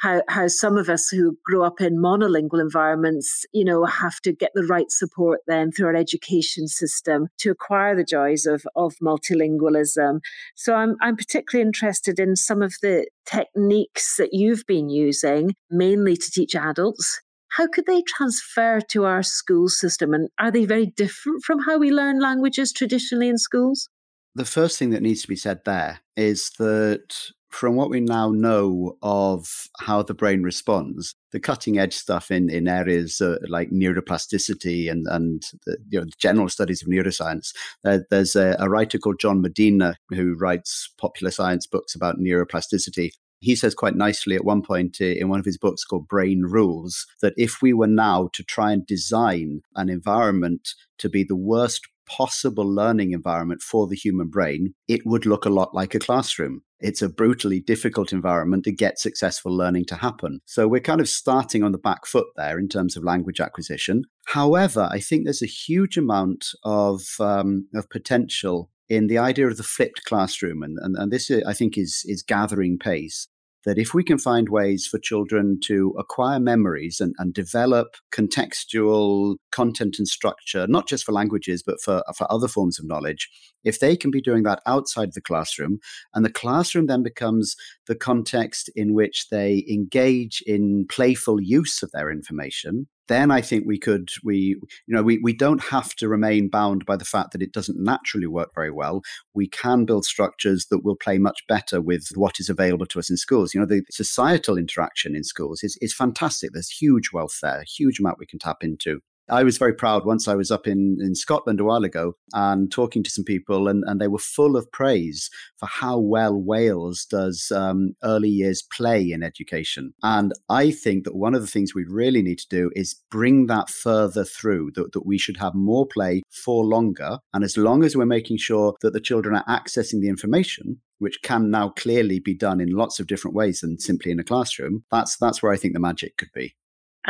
how 0.00 0.22
how 0.28 0.48
some 0.48 0.76
of 0.78 0.88
us 0.88 1.08
who 1.08 1.36
grow 1.44 1.62
up 1.62 1.80
in 1.80 1.98
monolingual 1.98 2.60
environments, 2.60 3.44
you 3.52 3.64
know, 3.64 3.84
have 3.84 4.20
to 4.22 4.32
get 4.32 4.50
the 4.54 4.64
right 4.64 4.90
support 4.90 5.40
then 5.46 5.70
through 5.70 5.88
our 5.88 5.94
education 5.94 6.66
system 6.68 7.28
to 7.38 7.50
acquire 7.50 7.94
the 7.94 8.04
joys 8.04 8.46
of 8.46 8.64
of 8.76 8.94
multilingualism. 9.02 10.20
So 10.56 10.74
I'm 10.74 10.96
I'm 11.00 11.16
particularly 11.16 11.66
interested 11.66 12.18
in 12.18 12.34
some 12.34 12.62
of 12.62 12.74
the 12.82 13.06
techniques 13.26 14.16
that 14.16 14.30
you've 14.32 14.66
been 14.66 14.88
using, 14.88 15.54
mainly 15.70 16.16
to 16.16 16.30
teach 16.30 16.56
adults. 16.56 17.20
How 17.50 17.66
could 17.66 17.86
they 17.86 18.02
transfer 18.02 18.80
to 18.80 19.04
our 19.04 19.22
school 19.22 19.68
system? 19.68 20.14
And 20.14 20.28
are 20.38 20.50
they 20.50 20.64
very 20.64 20.86
different 20.86 21.42
from 21.44 21.60
how 21.60 21.78
we 21.78 21.90
learn 21.90 22.20
languages 22.20 22.72
traditionally 22.72 23.28
in 23.28 23.38
schools? 23.38 23.88
The 24.34 24.44
first 24.44 24.78
thing 24.78 24.90
that 24.90 25.02
needs 25.02 25.22
to 25.22 25.28
be 25.28 25.36
said 25.36 25.64
there 25.64 26.00
is 26.16 26.50
that 26.58 27.32
from 27.50 27.74
what 27.74 27.90
we 27.90 28.00
now 28.00 28.30
know 28.30 28.96
of 29.02 29.68
how 29.80 30.02
the 30.02 30.14
brain 30.14 30.44
responds, 30.44 31.16
the 31.32 31.40
cutting 31.40 31.78
edge 31.78 31.94
stuff 31.94 32.30
in, 32.30 32.48
in 32.48 32.68
areas 32.68 33.20
uh, 33.20 33.38
like 33.48 33.70
neuroplasticity 33.70 34.88
and, 34.88 35.06
and 35.08 35.42
the, 35.66 35.76
you 35.88 36.00
know, 36.00 36.06
general 36.16 36.48
studies 36.48 36.80
of 36.80 36.88
neuroscience, 36.88 37.52
uh, 37.84 37.98
there's 38.08 38.36
a, 38.36 38.56
a 38.60 38.68
writer 38.68 38.98
called 38.98 39.18
John 39.18 39.42
Medina 39.42 39.96
who 40.10 40.36
writes 40.36 40.90
popular 40.96 41.32
science 41.32 41.66
books 41.66 41.96
about 41.96 42.18
neuroplasticity. 42.18 43.10
He 43.40 43.56
says 43.56 43.74
quite 43.74 43.96
nicely 43.96 44.36
at 44.36 44.44
one 44.44 44.62
point 44.62 44.98
uh, 45.00 45.06
in 45.06 45.28
one 45.28 45.40
of 45.40 45.46
his 45.46 45.58
books 45.58 45.84
called 45.84 46.08
Brain 46.08 46.42
Rules 46.42 47.06
that 47.22 47.34
if 47.36 47.62
we 47.62 47.72
were 47.72 47.86
now 47.86 48.28
to 48.34 48.42
try 48.42 48.72
and 48.72 48.86
design 48.86 49.62
an 49.76 49.88
environment 49.88 50.74
to 50.98 51.08
be 51.08 51.24
the 51.24 51.36
worst 51.36 51.88
possible 52.06 52.64
learning 52.64 53.12
environment 53.12 53.62
for 53.62 53.86
the 53.86 53.96
human 53.96 54.28
brain, 54.28 54.74
it 54.88 55.06
would 55.06 55.26
look 55.26 55.44
a 55.44 55.50
lot 55.50 55.74
like 55.74 55.94
a 55.94 55.98
classroom. 55.98 56.62
It's 56.80 57.02
a 57.02 57.08
brutally 57.08 57.60
difficult 57.60 58.12
environment 58.12 58.64
to 58.64 58.72
get 58.72 58.98
successful 58.98 59.54
learning 59.54 59.84
to 59.86 59.96
happen. 59.96 60.40
So 60.46 60.66
we're 60.66 60.80
kind 60.80 61.00
of 61.00 61.08
starting 61.08 61.62
on 61.62 61.72
the 61.72 61.78
back 61.78 62.06
foot 62.06 62.26
there 62.36 62.58
in 62.58 62.68
terms 62.68 62.96
of 62.96 63.04
language 63.04 63.40
acquisition. 63.40 64.04
However, 64.26 64.88
I 64.90 64.98
think 64.98 65.24
there's 65.24 65.42
a 65.42 65.46
huge 65.46 65.96
amount 65.96 66.46
of, 66.64 67.02
um, 67.20 67.68
of 67.74 67.88
potential 67.90 68.70
in 68.90 69.06
the 69.06 69.18
idea 69.18 69.46
of 69.46 69.56
the 69.56 69.62
flipped 69.62 70.04
classroom. 70.04 70.62
And, 70.62 70.76
and, 70.82 70.96
and 70.96 71.10
this, 71.10 71.30
uh, 71.30 71.40
I 71.46 71.54
think, 71.54 71.78
is, 71.78 72.04
is 72.06 72.22
gathering 72.22 72.78
pace 72.78 73.28
that 73.66 73.78
if 73.78 73.92
we 73.92 74.02
can 74.02 74.18
find 74.18 74.48
ways 74.48 74.86
for 74.86 74.98
children 74.98 75.58
to 75.62 75.94
acquire 75.98 76.40
memories 76.40 76.98
and, 76.98 77.14
and 77.18 77.34
develop 77.34 77.96
contextual 78.10 79.36
content 79.52 79.96
and 79.98 80.08
structure, 80.08 80.66
not 80.66 80.88
just 80.88 81.04
for 81.04 81.12
languages, 81.12 81.62
but 81.62 81.80
for, 81.80 82.02
for 82.16 82.30
other 82.32 82.48
forms 82.48 82.78
of 82.78 82.86
knowledge, 82.86 83.28
if 83.62 83.78
they 83.78 83.96
can 83.96 84.10
be 84.10 84.22
doing 84.22 84.44
that 84.44 84.62
outside 84.66 85.10
the 85.12 85.20
classroom, 85.20 85.78
and 86.14 86.24
the 86.24 86.32
classroom 86.32 86.86
then 86.86 87.02
becomes 87.02 87.54
the 87.90 87.96
context 87.96 88.70
in 88.76 88.94
which 88.94 89.28
they 89.30 89.66
engage 89.68 90.44
in 90.46 90.86
playful 90.88 91.40
use 91.40 91.82
of 91.82 91.90
their 91.90 92.08
information, 92.08 92.86
then 93.08 93.32
I 93.32 93.40
think 93.40 93.64
we 93.66 93.80
could 93.80 94.10
we 94.22 94.56
you 94.86 94.94
know 94.94 95.02
we 95.02 95.18
we 95.18 95.32
don't 95.32 95.60
have 95.64 95.96
to 95.96 96.08
remain 96.08 96.48
bound 96.48 96.86
by 96.86 96.94
the 96.94 97.04
fact 97.04 97.32
that 97.32 97.42
it 97.42 97.52
doesn't 97.52 97.82
naturally 97.82 98.28
work 98.28 98.50
very 98.54 98.70
well. 98.70 99.02
We 99.34 99.48
can 99.48 99.86
build 99.86 100.04
structures 100.04 100.66
that 100.70 100.84
will 100.84 100.94
play 100.94 101.18
much 101.18 101.40
better 101.48 101.80
with 101.80 102.06
what 102.14 102.38
is 102.38 102.48
available 102.48 102.86
to 102.86 103.00
us 103.00 103.10
in 103.10 103.16
schools. 103.16 103.54
You 103.54 103.60
know, 103.60 103.66
the 103.66 103.82
societal 103.90 104.56
interaction 104.56 105.16
in 105.16 105.24
schools 105.24 105.64
is 105.64 105.76
is 105.80 105.92
fantastic. 105.92 106.50
There's 106.52 106.70
huge 106.70 107.10
wealth 107.12 107.40
there, 107.42 107.64
huge 107.66 107.98
amount 107.98 108.20
we 108.20 108.26
can 108.26 108.38
tap 108.38 108.58
into. 108.62 109.00
I 109.30 109.44
was 109.44 109.58
very 109.58 109.74
proud 109.74 110.04
once 110.04 110.26
I 110.26 110.34
was 110.34 110.50
up 110.50 110.66
in, 110.66 110.98
in 111.00 111.14
Scotland 111.14 111.60
a 111.60 111.64
while 111.64 111.84
ago 111.84 112.14
and 112.32 112.70
talking 112.70 113.02
to 113.04 113.10
some 113.10 113.24
people, 113.24 113.68
and, 113.68 113.84
and 113.86 114.00
they 114.00 114.08
were 114.08 114.18
full 114.18 114.56
of 114.56 114.70
praise 114.72 115.30
for 115.56 115.66
how 115.66 115.98
well 115.98 116.36
Wales 116.36 117.06
does 117.08 117.52
um, 117.54 117.94
early 118.02 118.28
years 118.28 118.62
play 118.62 119.10
in 119.10 119.22
education. 119.22 119.94
And 120.02 120.32
I 120.48 120.70
think 120.70 121.04
that 121.04 121.16
one 121.16 121.34
of 121.34 121.42
the 121.42 121.46
things 121.46 121.74
we 121.74 121.84
really 121.84 122.22
need 122.22 122.38
to 122.40 122.48
do 122.48 122.70
is 122.74 122.96
bring 123.10 123.46
that 123.46 123.70
further 123.70 124.24
through, 124.24 124.72
that, 124.74 124.92
that 124.92 125.06
we 125.06 125.18
should 125.18 125.36
have 125.36 125.54
more 125.54 125.86
play 125.86 126.22
for 126.30 126.64
longer. 126.64 127.18
And 127.32 127.44
as 127.44 127.56
long 127.56 127.84
as 127.84 127.96
we're 127.96 128.06
making 128.06 128.38
sure 128.38 128.74
that 128.82 128.92
the 128.92 129.00
children 129.00 129.36
are 129.36 129.44
accessing 129.44 130.00
the 130.00 130.08
information, 130.08 130.80
which 130.98 131.22
can 131.22 131.50
now 131.50 131.70
clearly 131.70 132.18
be 132.18 132.34
done 132.34 132.60
in 132.60 132.70
lots 132.70 133.00
of 133.00 133.06
different 133.06 133.34
ways 133.34 133.60
than 133.60 133.78
simply 133.78 134.10
in 134.10 134.20
a 134.20 134.24
classroom, 134.24 134.84
that's 134.90 135.16
that's 135.16 135.42
where 135.42 135.52
I 135.52 135.56
think 135.56 135.74
the 135.74 135.80
magic 135.80 136.16
could 136.16 136.32
be. 136.34 136.54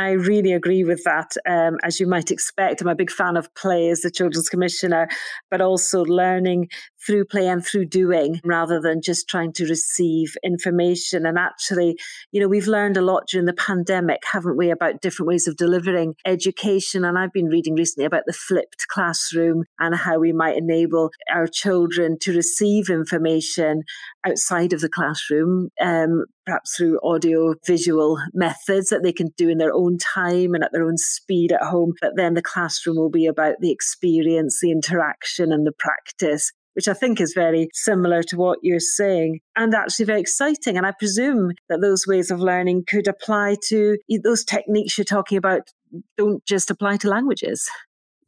I 0.00 0.12
really 0.12 0.54
agree 0.54 0.82
with 0.82 1.04
that. 1.04 1.36
Um, 1.46 1.76
as 1.84 2.00
you 2.00 2.06
might 2.06 2.30
expect, 2.30 2.80
I'm 2.80 2.88
a 2.88 2.94
big 2.94 3.10
fan 3.10 3.36
of 3.36 3.54
play 3.54 3.90
as 3.90 4.00
the 4.00 4.10
Children's 4.10 4.48
Commissioner, 4.48 5.08
but 5.50 5.60
also 5.60 6.06
learning 6.06 6.70
through 7.04 7.24
play 7.24 7.46
and 7.46 7.64
through 7.64 7.86
doing 7.86 8.40
rather 8.44 8.80
than 8.80 9.00
just 9.02 9.28
trying 9.28 9.52
to 9.52 9.66
receive 9.66 10.36
information. 10.42 11.26
And 11.26 11.38
actually, 11.38 11.98
you 12.32 12.40
know, 12.40 12.48
we've 12.48 12.66
learned 12.66 12.96
a 12.96 13.02
lot 13.02 13.28
during 13.28 13.46
the 13.46 13.52
pandemic, 13.52 14.22
haven't 14.24 14.56
we, 14.56 14.70
about 14.70 15.00
different 15.00 15.28
ways 15.28 15.46
of 15.46 15.56
delivering 15.56 16.14
education. 16.24 17.04
And 17.04 17.18
I've 17.18 17.32
been 17.32 17.46
reading 17.46 17.74
recently 17.74 18.04
about 18.04 18.24
the 18.26 18.32
flipped 18.32 18.88
classroom 18.88 19.64
and 19.78 19.94
how 19.94 20.18
we 20.18 20.32
might 20.32 20.56
enable 20.56 21.10
our 21.32 21.46
children 21.46 22.18
to 22.20 22.34
receive 22.34 22.90
information 22.90 23.82
outside 24.26 24.72
of 24.72 24.80
the 24.80 24.88
classroom, 24.88 25.70
um, 25.80 26.26
perhaps 26.44 26.76
through 26.76 27.00
audio 27.02 27.54
visual 27.66 28.18
methods 28.34 28.88
that 28.88 29.02
they 29.02 29.12
can 29.12 29.28
do 29.36 29.48
in 29.48 29.58
their 29.58 29.72
own 29.72 29.98
time 29.98 30.54
and 30.54 30.64
at 30.64 30.72
their 30.72 30.84
own 30.84 30.98
speed 30.98 31.52
at 31.52 31.62
home. 31.62 31.92
But 32.00 32.16
then 32.16 32.34
the 32.34 32.42
classroom 32.42 32.96
will 32.96 33.10
be 33.10 33.26
about 33.26 33.56
the 33.60 33.70
experience, 33.70 34.58
the 34.60 34.70
interaction, 34.70 35.52
and 35.52 35.66
the 35.66 35.72
practice 35.72 36.52
which 36.80 36.88
I 36.88 36.94
think 36.94 37.20
is 37.20 37.34
very 37.34 37.68
similar 37.74 38.22
to 38.22 38.38
what 38.38 38.58
you're 38.62 38.80
saying 38.80 39.40
and 39.54 39.74
actually 39.74 40.06
very 40.06 40.18
exciting. 40.22 40.78
And 40.78 40.86
I 40.86 40.92
presume 40.92 41.52
that 41.68 41.82
those 41.82 42.06
ways 42.06 42.30
of 42.30 42.40
learning 42.40 42.84
could 42.88 43.06
apply 43.06 43.56
to 43.68 43.98
those 44.24 44.44
techniques 44.44 44.96
you're 44.96 45.04
talking 45.04 45.36
about, 45.36 45.68
don't 46.16 46.42
just 46.46 46.70
apply 46.70 46.96
to 46.96 47.10
languages. 47.10 47.68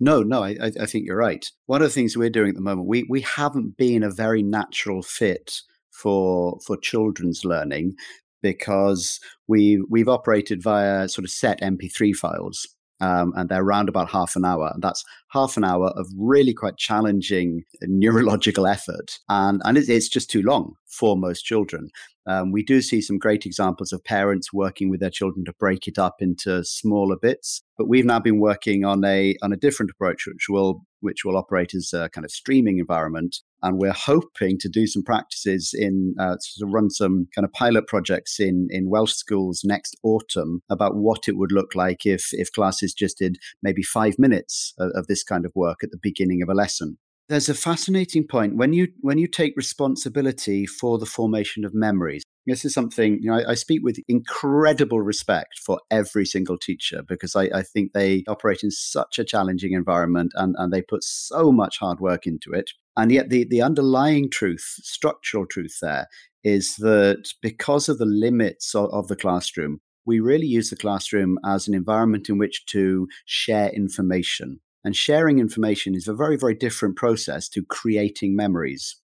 No, 0.00 0.22
no, 0.22 0.44
I, 0.44 0.70
I 0.78 0.84
think 0.84 1.06
you're 1.06 1.16
right. 1.16 1.50
One 1.64 1.80
of 1.80 1.88
the 1.88 1.94
things 1.94 2.14
we're 2.14 2.28
doing 2.28 2.50
at 2.50 2.56
the 2.56 2.60
moment, 2.60 2.88
we, 2.88 3.06
we 3.08 3.22
haven't 3.22 3.78
been 3.78 4.02
a 4.02 4.10
very 4.10 4.42
natural 4.42 5.00
fit 5.00 5.62
for 5.90 6.58
for 6.66 6.76
children's 6.76 7.46
learning 7.46 7.94
because 8.42 9.18
we 9.48 9.82
we've 9.88 10.10
operated 10.10 10.62
via 10.62 11.08
sort 11.08 11.24
of 11.24 11.30
set 11.30 11.62
MP3 11.62 12.14
files 12.14 12.68
um, 13.02 13.32
and 13.34 13.48
they're 13.48 13.62
around 13.62 13.88
about 13.88 14.10
half 14.10 14.36
an 14.36 14.44
hour. 14.44 14.70
And 14.72 14.82
that's 14.82 15.04
half 15.32 15.56
an 15.56 15.64
hour 15.64 15.88
of 15.96 16.06
really 16.16 16.54
quite 16.54 16.76
challenging 16.76 17.64
neurological 17.82 18.66
effort. 18.66 19.18
And, 19.28 19.60
and 19.64 19.78
it's 19.78 20.08
just 20.08 20.30
too 20.30 20.42
long 20.42 20.74
for 20.86 21.16
most 21.16 21.42
children. 21.42 21.88
Um, 22.26 22.52
we 22.52 22.62
do 22.62 22.80
see 22.80 23.00
some 23.00 23.18
great 23.18 23.46
examples 23.46 23.92
of 23.92 24.04
parents 24.04 24.52
working 24.52 24.90
with 24.90 25.00
their 25.00 25.10
children 25.10 25.44
to 25.46 25.52
break 25.58 25.88
it 25.88 25.98
up 25.98 26.16
into 26.20 26.64
smaller 26.64 27.16
bits. 27.20 27.62
But 27.76 27.88
we've 27.88 28.04
now 28.04 28.20
been 28.20 28.38
working 28.38 28.84
on 28.84 29.04
a 29.04 29.34
on 29.42 29.52
a 29.52 29.56
different 29.56 29.90
approach, 29.90 30.26
which 30.26 30.46
will 30.48 30.84
which 31.00 31.24
will 31.24 31.36
operate 31.36 31.74
as 31.74 31.92
a 31.92 32.08
kind 32.10 32.24
of 32.24 32.30
streaming 32.30 32.78
environment. 32.78 33.40
And 33.60 33.78
we're 33.78 33.92
hoping 33.92 34.58
to 34.60 34.68
do 34.68 34.86
some 34.86 35.02
practices 35.02 35.74
in 35.76 36.14
uh, 36.20 36.36
to 36.58 36.66
run 36.66 36.90
some 36.90 37.26
kind 37.34 37.44
of 37.44 37.52
pilot 37.52 37.88
projects 37.88 38.38
in 38.38 38.68
in 38.70 38.88
Welsh 38.88 39.14
schools 39.14 39.62
next 39.64 39.96
autumn 40.04 40.62
about 40.70 40.94
what 40.94 41.26
it 41.26 41.36
would 41.36 41.50
look 41.50 41.74
like 41.74 42.06
if 42.06 42.28
if 42.32 42.52
classes 42.52 42.94
just 42.94 43.18
did 43.18 43.38
maybe 43.64 43.82
five 43.82 44.16
minutes 44.16 44.74
of, 44.78 44.90
of 44.94 45.06
this 45.08 45.21
kind 45.24 45.44
of 45.44 45.52
work 45.54 45.78
at 45.82 45.90
the 45.90 46.00
beginning 46.02 46.42
of 46.42 46.48
a 46.48 46.54
lesson. 46.54 46.98
There's 47.28 47.48
a 47.48 47.54
fascinating 47.54 48.26
point. 48.26 48.56
When 48.56 48.72
you 48.72 48.88
when 49.00 49.18
you 49.18 49.26
take 49.26 49.54
responsibility 49.56 50.66
for 50.66 50.98
the 50.98 51.06
formation 51.06 51.64
of 51.64 51.74
memories 51.74 52.22
this 52.46 52.64
is 52.64 52.74
something 52.74 53.18
you 53.20 53.30
know 53.30 53.38
I, 53.38 53.50
I 53.50 53.54
speak 53.54 53.82
with 53.82 53.98
incredible 54.08 55.00
respect 55.00 55.60
for 55.64 55.80
every 55.90 56.26
single 56.26 56.58
teacher 56.58 57.02
because 57.06 57.36
I, 57.36 57.44
I, 57.54 57.62
think 57.62 57.92
they 57.92 58.24
operate 58.26 58.62
in 58.62 58.70
such 58.70 59.18
a 59.18 59.24
challenging 59.24 59.72
environment 59.72 60.32
and, 60.34 60.54
and 60.58 60.72
they 60.72 60.82
put 60.82 61.04
so 61.04 61.52
much 61.52 61.78
hard 61.78 62.00
work 62.00 62.26
into 62.26 62.52
it. 62.52 62.70
And 62.96 63.12
yet 63.12 63.30
the 63.30 63.46
the 63.48 63.62
underlying 63.62 64.30
truth 64.30 64.74
structural 64.82 65.46
truth 65.46 65.78
there 65.80 66.08
is 66.44 66.76
that 66.76 67.32
because 67.40 67.88
of 67.88 67.98
the 67.98 68.06
limits 68.06 68.74
of, 68.74 68.90
of 68.92 69.08
the 69.08 69.16
classroom 69.16 69.80
we 70.04 70.18
really 70.18 70.48
use 70.48 70.70
the 70.70 70.76
classroom 70.76 71.38
as 71.46 71.68
an 71.68 71.74
environment 71.74 72.28
in 72.28 72.36
which 72.36 72.66
to 72.66 73.06
share 73.24 73.68
information 73.68 74.60
and 74.84 74.96
sharing 74.96 75.38
information 75.38 75.94
is 75.94 76.08
a 76.08 76.14
very, 76.14 76.36
very 76.36 76.54
different 76.54 76.96
process 76.96 77.48
to 77.50 77.64
creating 77.64 78.34
memories. 78.34 78.96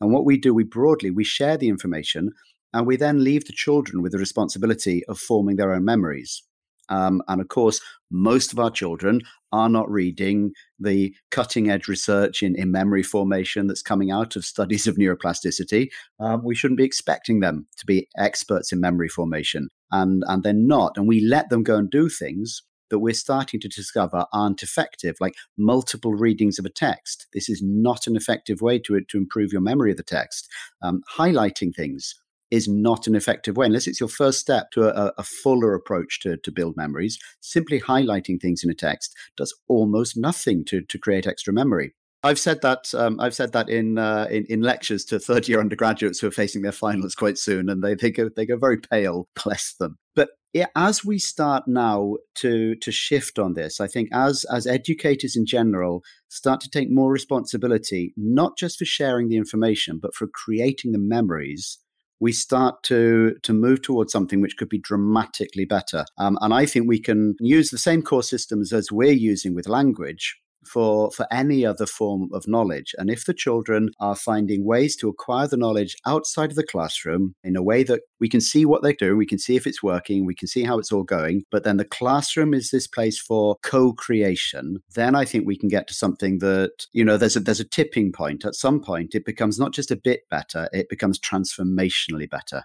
And 0.00 0.12
what 0.12 0.24
we 0.24 0.36
do, 0.36 0.54
we 0.54 0.64
broadly, 0.64 1.10
we 1.10 1.24
share 1.24 1.56
the 1.56 1.68
information 1.68 2.32
and 2.72 2.86
we 2.86 2.96
then 2.96 3.24
leave 3.24 3.46
the 3.46 3.52
children 3.52 4.02
with 4.02 4.12
the 4.12 4.18
responsibility 4.18 5.04
of 5.06 5.18
forming 5.18 5.56
their 5.56 5.72
own 5.72 5.84
memories. 5.84 6.42
Um, 6.88 7.22
and 7.28 7.40
of 7.40 7.48
course, 7.48 7.80
most 8.10 8.52
of 8.52 8.60
our 8.60 8.70
children 8.70 9.22
are 9.52 9.68
not 9.68 9.90
reading 9.90 10.52
the 10.78 11.14
cutting 11.30 11.70
edge 11.70 11.88
research 11.88 12.42
in, 12.42 12.54
in 12.54 12.70
memory 12.70 13.02
formation 13.02 13.66
that's 13.66 13.82
coming 13.82 14.10
out 14.10 14.36
of 14.36 14.44
studies 14.44 14.86
of 14.86 14.96
neuroplasticity. 14.96 15.88
Um, 16.20 16.44
we 16.44 16.54
shouldn't 16.54 16.78
be 16.78 16.84
expecting 16.84 17.40
them 17.40 17.66
to 17.78 17.86
be 17.86 18.08
experts 18.16 18.72
in 18.72 18.80
memory 18.80 19.08
formation. 19.08 19.68
And, 19.90 20.22
and 20.26 20.42
they're 20.42 20.52
not. 20.52 20.96
And 20.96 21.08
we 21.08 21.20
let 21.20 21.48
them 21.48 21.62
go 21.62 21.76
and 21.76 21.90
do 21.90 22.08
things 22.08 22.62
that 22.90 22.98
we're 22.98 23.14
starting 23.14 23.60
to 23.60 23.68
discover 23.68 24.26
aren't 24.32 24.62
effective, 24.62 25.16
like 25.20 25.34
multiple 25.56 26.14
readings 26.14 26.58
of 26.58 26.64
a 26.64 26.70
text. 26.70 27.26
This 27.32 27.48
is 27.48 27.62
not 27.62 28.06
an 28.06 28.16
effective 28.16 28.60
way 28.60 28.78
to, 28.80 29.00
to 29.00 29.18
improve 29.18 29.52
your 29.52 29.60
memory 29.60 29.90
of 29.90 29.96
the 29.96 30.02
text. 30.02 30.48
Um, 30.82 31.02
highlighting 31.16 31.74
things 31.74 32.14
is 32.50 32.68
not 32.68 33.06
an 33.06 33.14
effective 33.14 33.56
way, 33.56 33.66
unless 33.66 33.86
it's 33.86 34.00
your 34.00 34.08
first 34.08 34.38
step 34.38 34.70
to 34.70 34.84
a, 34.88 35.12
a 35.18 35.22
fuller 35.22 35.74
approach 35.74 36.20
to, 36.20 36.36
to 36.38 36.52
build 36.52 36.76
memories. 36.76 37.18
Simply 37.40 37.80
highlighting 37.80 38.40
things 38.40 38.62
in 38.62 38.70
a 38.70 38.74
text 38.74 39.16
does 39.36 39.54
almost 39.68 40.16
nothing 40.16 40.64
to, 40.66 40.80
to 40.82 40.98
create 40.98 41.26
extra 41.26 41.52
memory. 41.52 41.94
I've 42.22 42.38
said 42.38 42.62
that. 42.62 42.92
Um, 42.94 43.20
I've 43.20 43.34
said 43.34 43.52
that 43.52 43.68
in, 43.68 43.98
uh, 43.98 44.26
in, 44.30 44.46
in 44.46 44.62
lectures 44.62 45.04
to 45.06 45.18
third 45.20 45.48
year 45.48 45.60
undergraduates 45.60 46.18
who 46.18 46.26
are 46.26 46.32
facing 46.32 46.62
their 46.62 46.72
finals 46.72 47.14
quite 47.14 47.38
soon, 47.38 47.68
and 47.68 47.84
they 47.84 47.94
they 47.94 48.10
go 48.10 48.28
they 48.28 48.46
go 48.46 48.56
very 48.56 48.78
pale. 48.78 49.28
Bless 49.44 49.74
them. 49.74 49.98
But 50.16 50.30
as 50.74 51.04
we 51.04 51.18
start 51.18 51.64
now 51.66 52.16
to 52.36 52.74
to 52.76 52.92
shift 52.92 53.38
on 53.38 53.54
this, 53.54 53.80
I 53.80 53.86
think 53.86 54.08
as 54.12 54.44
as 54.52 54.66
educators 54.66 55.36
in 55.36 55.46
general 55.46 56.02
start 56.28 56.60
to 56.62 56.70
take 56.70 56.90
more 56.90 57.10
responsibility, 57.12 58.12
not 58.16 58.56
just 58.56 58.78
for 58.78 58.84
sharing 58.84 59.28
the 59.28 59.36
information, 59.36 59.98
but 60.00 60.14
for 60.14 60.26
creating 60.26 60.92
the 60.92 60.98
memories 60.98 61.78
we 62.20 62.32
start 62.32 62.82
to 62.84 63.34
to 63.42 63.52
move 63.52 63.82
towards 63.82 64.12
something 64.12 64.40
which 64.40 64.56
could 64.56 64.68
be 64.68 64.78
dramatically 64.78 65.64
better. 65.64 66.04
Um, 66.18 66.38
and 66.40 66.54
I 66.54 66.66
think 66.66 66.88
we 66.88 67.00
can 67.00 67.34
use 67.40 67.70
the 67.70 67.78
same 67.78 68.02
core 68.02 68.22
systems 68.22 68.72
as 68.72 68.90
we're 68.90 69.12
using 69.12 69.54
with 69.54 69.68
language 69.68 70.36
for, 70.66 71.10
for 71.12 71.26
any 71.32 71.64
other 71.64 71.86
form 71.86 72.28
of 72.32 72.46
knowledge. 72.46 72.94
And 72.98 73.10
if 73.10 73.24
the 73.24 73.34
children 73.34 73.90
are 74.00 74.16
finding 74.16 74.64
ways 74.64 74.96
to 74.96 75.08
acquire 75.08 75.46
the 75.46 75.56
knowledge 75.56 75.96
outside 76.06 76.50
of 76.50 76.56
the 76.56 76.66
classroom 76.66 77.34
in 77.44 77.56
a 77.56 77.62
way 77.62 77.82
that 77.84 78.00
we 78.20 78.28
can 78.28 78.40
see 78.40 78.64
what 78.64 78.82
they're 78.82 78.92
doing, 78.92 79.16
we 79.16 79.26
can 79.26 79.38
see 79.38 79.56
if 79.56 79.66
it's 79.66 79.82
working, 79.82 80.26
we 80.26 80.34
can 80.34 80.48
see 80.48 80.64
how 80.64 80.78
it's 80.78 80.92
all 80.92 81.02
going, 81.02 81.44
but 81.50 81.64
then 81.64 81.76
the 81.76 81.84
classroom 81.84 82.54
is 82.54 82.70
this 82.70 82.86
place 82.86 83.18
for 83.18 83.56
co-creation, 83.62 84.78
then 84.94 85.14
I 85.14 85.24
think 85.24 85.46
we 85.46 85.58
can 85.58 85.68
get 85.68 85.86
to 85.88 85.94
something 85.94 86.38
that, 86.38 86.86
you 86.92 87.04
know, 87.04 87.16
there's 87.16 87.36
a 87.36 87.40
there's 87.40 87.60
a 87.60 87.64
tipping 87.64 88.12
point. 88.12 88.44
At 88.44 88.54
some 88.54 88.80
point 88.80 89.14
it 89.14 89.24
becomes 89.24 89.58
not 89.58 89.72
just 89.72 89.90
a 89.90 89.96
bit 89.96 90.22
better, 90.30 90.68
it 90.72 90.88
becomes 90.88 91.18
transformationally 91.18 92.28
better. 92.28 92.62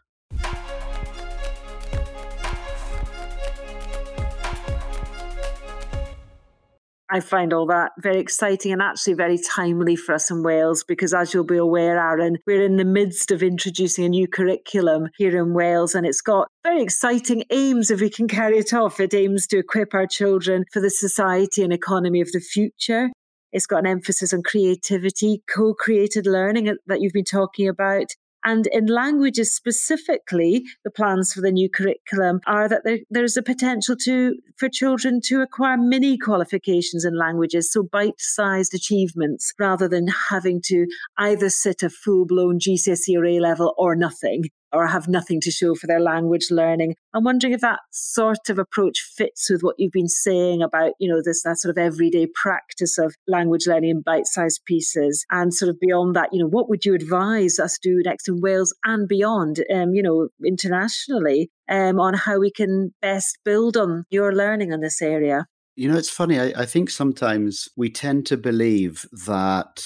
I 7.14 7.20
find 7.20 7.52
all 7.52 7.66
that 7.66 7.92
very 8.00 8.20
exciting 8.20 8.72
and 8.72 8.82
actually 8.82 9.16
very 9.16 9.38
timely 9.38 9.98
for 9.98 10.16
us 10.16 10.32
in 10.32 10.44
Wales 10.44 10.86
because, 10.86 11.14
as 11.14 11.34
you'll 11.34 11.44
be 11.44 11.58
aware, 11.58 12.00
Aran, 12.00 12.38
we're 12.48 12.64
in 12.64 12.78
the 12.78 12.86
midst 12.86 13.32
of 13.32 13.44
introducing 13.44 14.06
a 14.06 14.10
new 14.10 14.30
curriculum 14.30 15.10
here 15.18 15.38
in 15.38 15.54
Wales 15.54 15.94
and 15.94 16.06
it's 16.06 16.22
got 16.22 16.48
very 16.64 16.82
exciting 16.82 17.44
aims 17.52 17.92
if 17.92 18.00
we 18.00 18.10
can 18.10 18.30
carry 18.30 18.58
it 18.60 18.74
off. 18.74 19.02
It 19.02 19.14
aims 19.14 19.46
to 19.48 19.58
equip 19.58 19.94
our 19.94 20.08
children 20.08 20.64
for 20.72 20.80
the 20.80 20.90
society 20.90 21.64
and 21.64 21.74
economy 21.74 22.22
of 22.22 22.32
the 22.32 22.40
future. 22.40 23.10
It's 23.52 23.68
got 23.68 23.80
an 23.80 23.88
emphasis 23.88 24.34
on 24.34 24.42
creativity, 24.44 25.44
co 25.54 25.74
created 25.74 26.26
learning 26.26 26.70
uh, 26.70 26.76
that 26.88 27.02
you've 27.02 27.12
been 27.12 27.26
talking 27.26 27.68
about. 27.68 28.06
And 28.44 28.68
in 28.68 28.88
languages 28.88 29.54
specifically, 29.54 30.64
the 30.84 30.92
plans 30.92 31.34
for 31.34 31.42
the 31.42 31.52
new 31.52 31.70
curriculum 31.70 32.42
are 32.48 32.68
that 32.68 32.84
there, 32.84 33.00
there's 33.10 33.38
a 33.38 33.44
potential 33.44 33.96
to 34.04 34.36
for 34.58 34.70
children 34.70 35.22
to 35.26 35.42
acquire 35.42 35.78
mini 35.78 36.18
qualifications 36.18 37.06
in 37.06 37.18
languages, 37.18 37.72
so 37.72 37.84
bite-sized 37.84 38.74
achievements, 38.74 39.54
rather 39.60 39.88
than 39.88 40.08
having 40.30 40.62
to 40.66 40.88
either 41.18 41.50
sit 41.50 41.84
a 41.84 41.90
full-blown 41.90 42.60
GCSE 42.60 43.16
or 43.16 43.26
A 43.26 43.40
level 43.40 43.74
or 43.78 43.96
nothing 43.96 44.46
or 44.74 44.88
have 44.88 45.08
nothing 45.08 45.42
to 45.42 45.52
show 45.52 45.76
for 45.76 45.88
their 45.88 46.00
language 46.00 46.48
learning. 46.52 46.96
I'm 47.14 47.24
wondering 47.24 47.54
if 47.54 47.62
that 47.62 47.80
sort 47.92 48.50
of 48.50 48.58
approach 48.58 49.00
fits 49.02 49.50
with 49.50 49.62
what 49.62 49.76
you've 49.78 49.92
been 49.92 50.08
saying 50.08 50.62
about, 50.62 50.94
you 51.00 51.12
know, 51.12 51.22
this 51.24 51.44
that 51.44 51.58
sort 51.58 51.72
of 51.72 51.78
everyday 51.78 52.28
practice 52.28 52.98
of 52.98 53.16
language 53.28 53.68
learning 53.68 53.90
in 53.90 54.02
bite-sized 54.02 54.62
pieces, 54.66 55.26
and 55.32 55.54
sort 55.54 55.70
of 55.70 55.80
beyond 55.80 56.16
that, 56.16 56.30
you 56.32 56.40
know, 56.40 56.48
what 56.48 56.70
would 56.70 56.86
you 56.86 56.94
advise 56.94 57.60
us 57.60 57.78
to 57.80 57.90
do 57.90 58.02
next 58.04 58.28
in 58.28 58.42
Wales 58.42 58.74
and 58.86 59.08
beyond, 59.08 59.64
um, 59.74 59.94
you 59.94 60.02
know, 60.02 60.30
internationally, 60.46 61.50
um, 61.70 62.00
on 62.00 62.14
how 62.14 62.40
we 62.40 62.52
can 62.52 62.94
best 63.02 63.40
build 63.44 63.78
on 63.78 64.06
your 64.10 64.34
learning 64.34 64.72
in 64.72 64.82
this 64.82 65.02
area? 65.02 65.46
You 65.76 65.90
know, 65.90 65.98
it's 65.98 66.10
funny. 66.10 66.40
I, 66.40 66.54
I 66.56 66.66
think 66.66 66.90
sometimes 66.90 67.70
we 67.78 67.90
tend 67.90 68.26
to 68.28 68.38
believe 68.38 69.06
that 69.26 69.84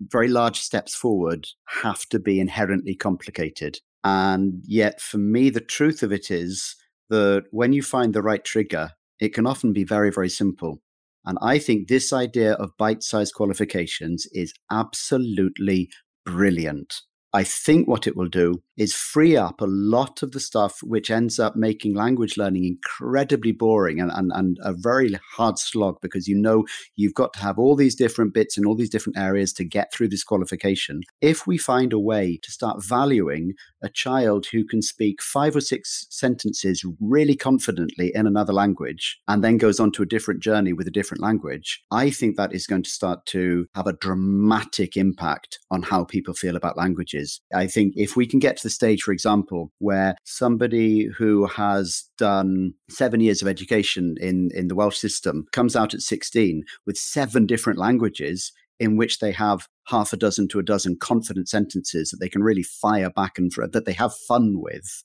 very 0.00 0.28
large 0.28 0.60
steps 0.60 0.94
forward 0.94 1.46
have 1.82 2.06
to 2.06 2.18
be 2.18 2.40
inherently 2.40 2.94
complicated. 2.94 3.78
And 4.04 4.62
yet, 4.66 5.00
for 5.00 5.18
me, 5.18 5.50
the 5.50 5.60
truth 5.60 6.02
of 6.02 6.12
it 6.12 6.30
is 6.30 6.76
that 7.10 7.44
when 7.50 7.72
you 7.72 7.82
find 7.82 8.14
the 8.14 8.22
right 8.22 8.44
trigger, 8.44 8.90
it 9.20 9.34
can 9.34 9.46
often 9.46 9.72
be 9.72 9.84
very, 9.84 10.10
very 10.10 10.30
simple. 10.30 10.80
And 11.26 11.38
I 11.42 11.58
think 11.58 11.88
this 11.88 12.12
idea 12.12 12.54
of 12.54 12.76
bite 12.78 13.02
sized 13.02 13.34
qualifications 13.34 14.26
is 14.32 14.54
absolutely 14.70 15.90
brilliant. 16.24 17.02
I 17.32 17.44
think 17.44 17.86
what 17.86 18.06
it 18.06 18.16
will 18.16 18.28
do 18.28 18.62
is 18.76 18.94
free 18.94 19.36
up 19.36 19.60
a 19.60 19.66
lot 19.66 20.22
of 20.22 20.32
the 20.32 20.40
stuff 20.40 20.82
which 20.82 21.10
ends 21.10 21.38
up 21.38 21.54
making 21.54 21.94
language 21.94 22.36
learning 22.36 22.64
incredibly 22.64 23.52
boring 23.52 24.00
and, 24.00 24.10
and, 24.12 24.32
and 24.34 24.56
a 24.62 24.72
very 24.72 25.14
hard 25.36 25.58
slog 25.58 25.98
because 26.00 26.26
you 26.26 26.36
know 26.36 26.64
you've 26.96 27.14
got 27.14 27.32
to 27.34 27.40
have 27.40 27.58
all 27.58 27.76
these 27.76 27.94
different 27.94 28.34
bits 28.34 28.56
in 28.56 28.64
all 28.64 28.74
these 28.74 28.90
different 28.90 29.18
areas 29.18 29.52
to 29.52 29.64
get 29.64 29.92
through 29.92 30.08
this 30.08 30.24
qualification. 30.24 31.02
If 31.20 31.46
we 31.46 31.58
find 31.58 31.92
a 31.92 31.98
way 31.98 32.38
to 32.42 32.50
start 32.50 32.82
valuing 32.82 33.52
a 33.82 33.88
child 33.88 34.46
who 34.50 34.64
can 34.64 34.82
speak 34.82 35.22
five 35.22 35.54
or 35.54 35.60
six 35.60 36.06
sentences 36.10 36.84
really 37.00 37.36
confidently 37.36 38.12
in 38.14 38.26
another 38.26 38.52
language 38.52 39.20
and 39.28 39.44
then 39.44 39.58
goes 39.58 39.78
on 39.78 39.92
to 39.92 40.02
a 40.02 40.06
different 40.06 40.42
journey 40.42 40.72
with 40.72 40.88
a 40.88 40.92
different 40.92 41.22
language, 41.22 41.82
I 41.90 42.10
think 42.10 42.36
that 42.36 42.54
is 42.54 42.66
going 42.66 42.82
to 42.82 42.90
start 42.90 43.26
to 43.26 43.66
have 43.74 43.86
a 43.86 43.92
dramatic 43.92 44.96
impact 44.96 45.58
on 45.70 45.82
how 45.82 46.04
people 46.04 46.34
feel 46.34 46.56
about 46.56 46.76
languages. 46.76 47.19
I 47.54 47.66
think 47.66 47.94
if 47.96 48.16
we 48.16 48.26
can 48.26 48.38
get 48.38 48.56
to 48.58 48.62
the 48.62 48.70
stage, 48.70 49.02
for 49.02 49.12
example, 49.12 49.72
where 49.78 50.14
somebody 50.24 51.06
who 51.16 51.46
has 51.46 52.04
done 52.18 52.74
seven 52.88 53.20
years 53.20 53.42
of 53.42 53.48
education 53.48 54.16
in, 54.20 54.50
in 54.54 54.68
the 54.68 54.74
Welsh 54.74 54.98
system 54.98 55.46
comes 55.52 55.76
out 55.76 55.94
at 55.94 56.00
16 56.00 56.64
with 56.86 56.96
seven 56.96 57.46
different 57.46 57.78
languages 57.78 58.52
in 58.78 58.96
which 58.96 59.18
they 59.18 59.30
have 59.30 59.68
half 59.86 60.12
a 60.12 60.16
dozen 60.16 60.48
to 60.48 60.58
a 60.58 60.62
dozen 60.62 60.96
confident 60.96 61.48
sentences 61.48 62.10
that 62.10 62.16
they 62.18 62.28
can 62.28 62.42
really 62.42 62.62
fire 62.62 63.10
back 63.10 63.38
and 63.38 63.52
that 63.72 63.84
they 63.84 63.92
have 63.92 64.14
fun 64.26 64.54
with 64.56 65.04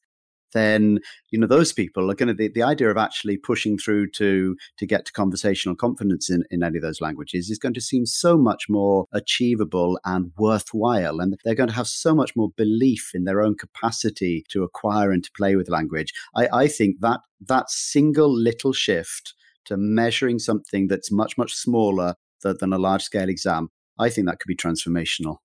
then 0.55 0.99
you 1.29 1.37
know 1.37 1.45
those 1.45 1.71
people 1.71 2.09
are 2.09 2.15
going 2.15 2.27
to 2.27 2.33
the, 2.33 2.47
the 2.47 2.63
idea 2.63 2.89
of 2.89 2.97
actually 2.97 3.37
pushing 3.37 3.77
through 3.77 4.09
to 4.09 4.55
to 4.77 4.85
get 4.87 5.05
to 5.05 5.11
conversational 5.11 5.75
confidence 5.75 6.29
in, 6.29 6.43
in 6.49 6.63
any 6.63 6.77
of 6.77 6.81
those 6.81 7.01
languages 7.01 7.49
is 7.49 7.59
going 7.59 7.73
to 7.73 7.81
seem 7.81 8.05
so 8.05 8.37
much 8.37 8.65
more 8.69 9.05
achievable 9.13 9.99
and 10.05 10.31
worthwhile 10.37 11.19
and 11.19 11.37
they're 11.43 11.53
going 11.53 11.69
to 11.69 11.75
have 11.75 11.87
so 11.87 12.15
much 12.15 12.35
more 12.35 12.49
belief 12.57 13.11
in 13.13 13.25
their 13.25 13.41
own 13.41 13.55
capacity 13.55 14.43
to 14.49 14.63
acquire 14.63 15.11
and 15.11 15.23
to 15.23 15.31
play 15.35 15.55
with 15.55 15.69
language. 15.69 16.13
I, 16.35 16.47
I 16.51 16.67
think 16.67 17.01
that 17.01 17.19
that 17.41 17.69
single 17.69 18.33
little 18.33 18.73
shift 18.73 19.33
to 19.65 19.77
measuring 19.77 20.39
something 20.39 20.87
that's 20.87 21.11
much 21.11 21.37
much 21.37 21.53
smaller 21.53 22.15
than, 22.41 22.55
than 22.59 22.73
a 22.73 22.77
large 22.77 23.03
scale 23.03 23.29
exam 23.29 23.69
i 23.99 24.09
think 24.09 24.27
that 24.27 24.39
could 24.39 24.47
be 24.47 24.55
transformational 24.55 25.37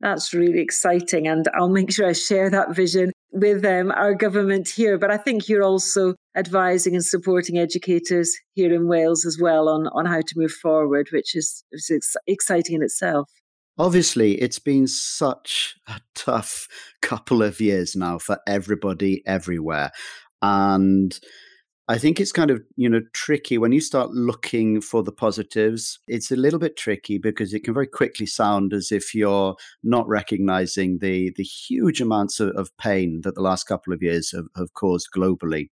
that's 0.00 0.32
really 0.32 0.60
exciting. 0.60 1.26
And 1.26 1.46
I'll 1.54 1.68
make 1.68 1.92
sure 1.92 2.08
I 2.08 2.12
share 2.12 2.50
that 2.50 2.74
vision 2.74 3.12
with 3.32 3.64
um, 3.64 3.90
our 3.92 4.14
government 4.14 4.68
here. 4.68 4.98
But 4.98 5.10
I 5.10 5.16
think 5.16 5.48
you're 5.48 5.62
also 5.62 6.14
advising 6.36 6.94
and 6.94 7.04
supporting 7.04 7.58
educators 7.58 8.34
here 8.54 8.72
in 8.72 8.88
Wales 8.88 9.24
as 9.26 9.38
well 9.40 9.68
on, 9.68 9.88
on 9.88 10.06
how 10.06 10.20
to 10.20 10.34
move 10.36 10.52
forward, 10.52 11.08
which 11.12 11.34
is, 11.34 11.64
is 11.72 11.90
ex- 11.90 12.16
exciting 12.26 12.76
in 12.76 12.82
itself. 12.82 13.30
Obviously, 13.78 14.34
it's 14.34 14.58
been 14.58 14.86
such 14.86 15.76
a 15.86 16.00
tough 16.14 16.68
couple 17.00 17.42
of 17.42 17.60
years 17.60 17.96
now 17.96 18.18
for 18.18 18.38
everybody 18.46 19.22
everywhere. 19.26 19.90
And 20.42 21.18
I 21.90 21.98
think 21.98 22.20
it's 22.20 22.30
kind 22.30 22.52
of, 22.52 22.62
you 22.76 22.88
know, 22.88 23.00
tricky 23.12 23.58
when 23.58 23.72
you 23.72 23.80
start 23.80 24.12
looking 24.12 24.80
for 24.80 25.02
the 25.02 25.10
positives. 25.10 25.98
It's 26.06 26.30
a 26.30 26.36
little 26.36 26.60
bit 26.60 26.76
tricky 26.76 27.18
because 27.18 27.52
it 27.52 27.64
can 27.64 27.74
very 27.74 27.88
quickly 27.88 28.26
sound 28.26 28.72
as 28.72 28.92
if 28.92 29.12
you're 29.12 29.56
not 29.82 30.06
recognizing 30.06 30.98
the 30.98 31.32
the 31.34 31.42
huge 31.42 32.00
amounts 32.00 32.38
of, 32.38 32.50
of 32.50 32.70
pain 32.78 33.22
that 33.24 33.34
the 33.34 33.42
last 33.42 33.64
couple 33.64 33.92
of 33.92 34.04
years 34.04 34.30
have, 34.30 34.44
have 34.56 34.72
caused 34.74 35.08
globally. 35.12 35.70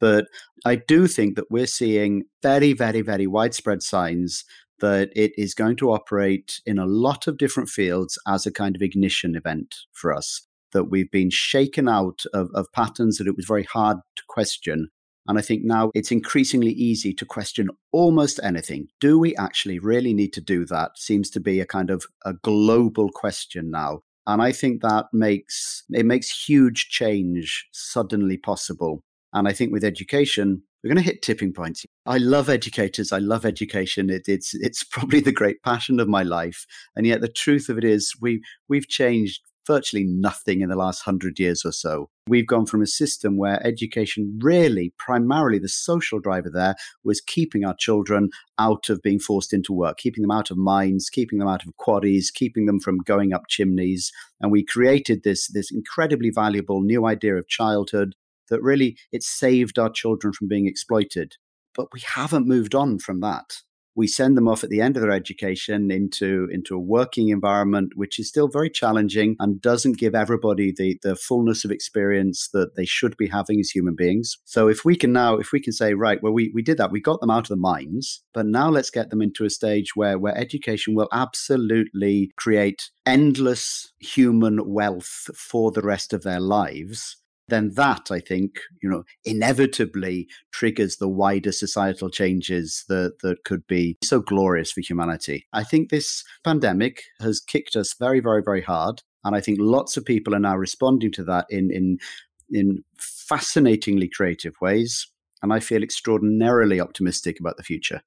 But 0.00 0.26
I 0.66 0.76
do 0.76 1.06
think 1.06 1.34
that 1.36 1.50
we're 1.50 1.66
seeing 1.66 2.24
very, 2.42 2.74
very, 2.74 3.00
very 3.00 3.26
widespread 3.26 3.82
signs 3.82 4.44
that 4.80 5.08
it 5.16 5.32
is 5.38 5.54
going 5.54 5.76
to 5.76 5.92
operate 5.92 6.60
in 6.66 6.78
a 6.78 6.84
lot 6.84 7.26
of 7.26 7.38
different 7.38 7.70
fields 7.70 8.18
as 8.28 8.44
a 8.44 8.52
kind 8.52 8.76
of 8.76 8.82
ignition 8.82 9.34
event 9.34 9.74
for 9.94 10.12
us. 10.12 10.46
That 10.74 10.90
we've 10.90 11.10
been 11.10 11.30
shaken 11.30 11.88
out 11.88 12.20
of, 12.34 12.50
of 12.52 12.70
patterns 12.74 13.16
that 13.16 13.26
it 13.26 13.36
was 13.36 13.46
very 13.46 13.64
hard 13.64 13.96
to 14.16 14.22
question 14.28 14.90
and 15.26 15.38
I 15.38 15.42
think 15.42 15.62
now 15.64 15.90
it's 15.94 16.12
increasingly 16.12 16.72
easy 16.72 17.14
to 17.14 17.24
question 17.24 17.70
almost 17.92 18.40
anything. 18.42 18.88
Do 19.00 19.18
we 19.18 19.34
actually 19.36 19.78
really 19.78 20.12
need 20.12 20.32
to 20.34 20.40
do 20.40 20.66
that? 20.66 20.98
Seems 20.98 21.30
to 21.30 21.40
be 21.40 21.60
a 21.60 21.66
kind 21.66 21.90
of 21.90 22.04
a 22.24 22.34
global 22.34 23.10
question 23.10 23.70
now. 23.70 24.00
And 24.26 24.42
I 24.42 24.52
think 24.52 24.82
that 24.82 25.06
makes 25.12 25.84
it 25.90 26.06
makes 26.06 26.46
huge 26.46 26.88
change 26.88 27.66
suddenly 27.72 28.36
possible. 28.36 29.02
And 29.32 29.48
I 29.48 29.52
think 29.52 29.72
with 29.72 29.84
education, 29.84 30.62
we're 30.82 30.88
going 30.88 31.02
to 31.02 31.10
hit 31.10 31.22
tipping 31.22 31.52
points. 31.52 31.84
I 32.06 32.18
love 32.18 32.48
educators. 32.48 33.10
I 33.10 33.18
love 33.18 33.46
education. 33.46 34.10
It, 34.10 34.28
it's 34.28 34.54
it's 34.54 34.84
probably 34.90 35.20
the 35.20 35.32
great 35.32 35.62
passion 35.62 36.00
of 36.00 36.08
my 36.08 36.22
life. 36.22 36.66
And 36.96 37.06
yet 37.06 37.22
the 37.22 37.28
truth 37.28 37.68
of 37.68 37.78
it 37.78 37.84
is 37.84 38.14
we 38.20 38.42
we've 38.68 38.88
changed 38.88 39.40
virtually 39.66 40.04
nothing 40.04 40.60
in 40.60 40.68
the 40.68 40.76
last 40.76 41.02
hundred 41.02 41.38
years 41.38 41.64
or 41.64 41.72
so. 41.72 42.08
We've 42.26 42.46
gone 42.46 42.66
from 42.66 42.82
a 42.82 42.86
system 42.86 43.36
where 43.36 43.64
education 43.66 44.38
really, 44.42 44.92
primarily 44.98 45.58
the 45.58 45.68
social 45.68 46.20
driver 46.20 46.50
there, 46.50 46.74
was 47.04 47.20
keeping 47.20 47.64
our 47.64 47.74
children 47.78 48.30
out 48.58 48.88
of 48.88 49.02
being 49.02 49.18
forced 49.18 49.52
into 49.52 49.72
work, 49.72 49.98
keeping 49.98 50.22
them 50.22 50.30
out 50.30 50.50
of 50.50 50.56
mines, 50.56 51.10
keeping 51.10 51.38
them 51.38 51.48
out 51.48 51.66
of 51.66 51.76
quarries, 51.76 52.30
keeping 52.30 52.66
them 52.66 52.80
from 52.80 52.98
going 52.98 53.32
up 53.32 53.42
chimneys. 53.48 54.10
And 54.40 54.50
we 54.50 54.64
created 54.64 55.22
this, 55.22 55.48
this 55.48 55.70
incredibly 55.70 56.30
valuable 56.30 56.80
new 56.82 57.06
idea 57.06 57.36
of 57.36 57.48
childhood 57.48 58.14
that 58.50 58.62
really 58.62 58.96
it 59.12 59.22
saved 59.22 59.78
our 59.78 59.90
children 59.90 60.32
from 60.32 60.48
being 60.48 60.66
exploited. 60.66 61.36
But 61.74 61.88
we 61.92 62.00
haven't 62.14 62.46
moved 62.46 62.74
on 62.74 62.98
from 62.98 63.20
that. 63.20 63.62
We 63.94 64.06
send 64.06 64.36
them 64.36 64.48
off 64.48 64.64
at 64.64 64.70
the 64.70 64.80
end 64.80 64.96
of 64.96 65.02
their 65.02 65.12
education 65.12 65.90
into 65.90 66.48
into 66.52 66.74
a 66.74 66.80
working 66.80 67.28
environment 67.28 67.92
which 67.96 68.18
is 68.18 68.28
still 68.28 68.48
very 68.48 68.70
challenging 68.70 69.36
and 69.38 69.60
doesn't 69.60 69.98
give 69.98 70.14
everybody 70.14 70.72
the 70.76 70.98
the 71.02 71.16
fullness 71.16 71.64
of 71.64 71.70
experience 71.70 72.48
that 72.52 72.74
they 72.76 72.84
should 72.84 73.16
be 73.16 73.28
having 73.28 73.60
as 73.60 73.70
human 73.70 73.94
beings. 73.94 74.38
So 74.44 74.68
if 74.68 74.84
we 74.84 74.96
can 74.96 75.12
now 75.12 75.36
if 75.36 75.52
we 75.52 75.60
can 75.60 75.72
say 75.72 75.94
right 75.94 76.22
well 76.22 76.32
we, 76.32 76.50
we 76.54 76.62
did 76.62 76.78
that. 76.78 76.90
We 76.90 77.00
got 77.00 77.20
them 77.20 77.30
out 77.30 77.44
of 77.44 77.48
the 77.48 77.56
mines 77.56 78.22
but 78.32 78.46
now 78.46 78.68
let's 78.68 78.90
get 78.90 79.10
them 79.10 79.22
into 79.22 79.44
a 79.44 79.50
stage 79.50 79.96
where 79.96 80.18
where 80.18 80.36
education 80.36 80.94
will 80.94 81.08
absolutely 81.12 82.32
create 82.36 82.90
endless 83.06 83.92
human 83.98 84.68
wealth 84.68 85.30
for 85.34 85.70
the 85.70 85.82
rest 85.82 86.12
of 86.12 86.22
their 86.22 86.40
lives 86.40 87.16
then 87.48 87.72
that 87.74 88.10
I 88.10 88.20
think 88.20 88.58
you 88.82 88.88
know 88.88 89.04
inevitably 89.24 90.28
triggers 90.52 90.96
the 90.96 91.08
wider 91.08 91.52
societal 91.52 92.10
changes 92.10 92.84
that 92.88 93.18
that 93.22 93.44
could 93.44 93.66
be 93.66 93.96
so 94.02 94.20
glorious 94.20 94.72
for 94.72 94.80
humanity. 94.80 95.46
I 95.52 95.64
think 95.64 95.90
this 95.90 96.24
pandemic 96.42 97.02
has 97.20 97.40
kicked 97.40 97.76
us 97.76 97.94
very 97.98 98.20
very 98.20 98.42
very 98.42 98.62
hard 98.62 99.02
and 99.24 99.34
I 99.34 99.40
think 99.40 99.58
lots 99.60 99.96
of 99.96 100.04
people 100.04 100.34
are 100.34 100.40
now 100.40 100.56
responding 100.56 101.12
to 101.12 101.24
that 101.24 101.46
in 101.50 101.70
in 101.70 101.98
in 102.50 102.84
fascinatingly 102.98 104.08
creative 104.08 104.54
ways 104.60 105.08
and 105.42 105.52
I 105.52 105.60
feel 105.60 105.82
extraordinarily 105.82 106.80
optimistic 106.80 107.38
about 107.38 107.56
the 107.56 107.62
future. 107.62 108.00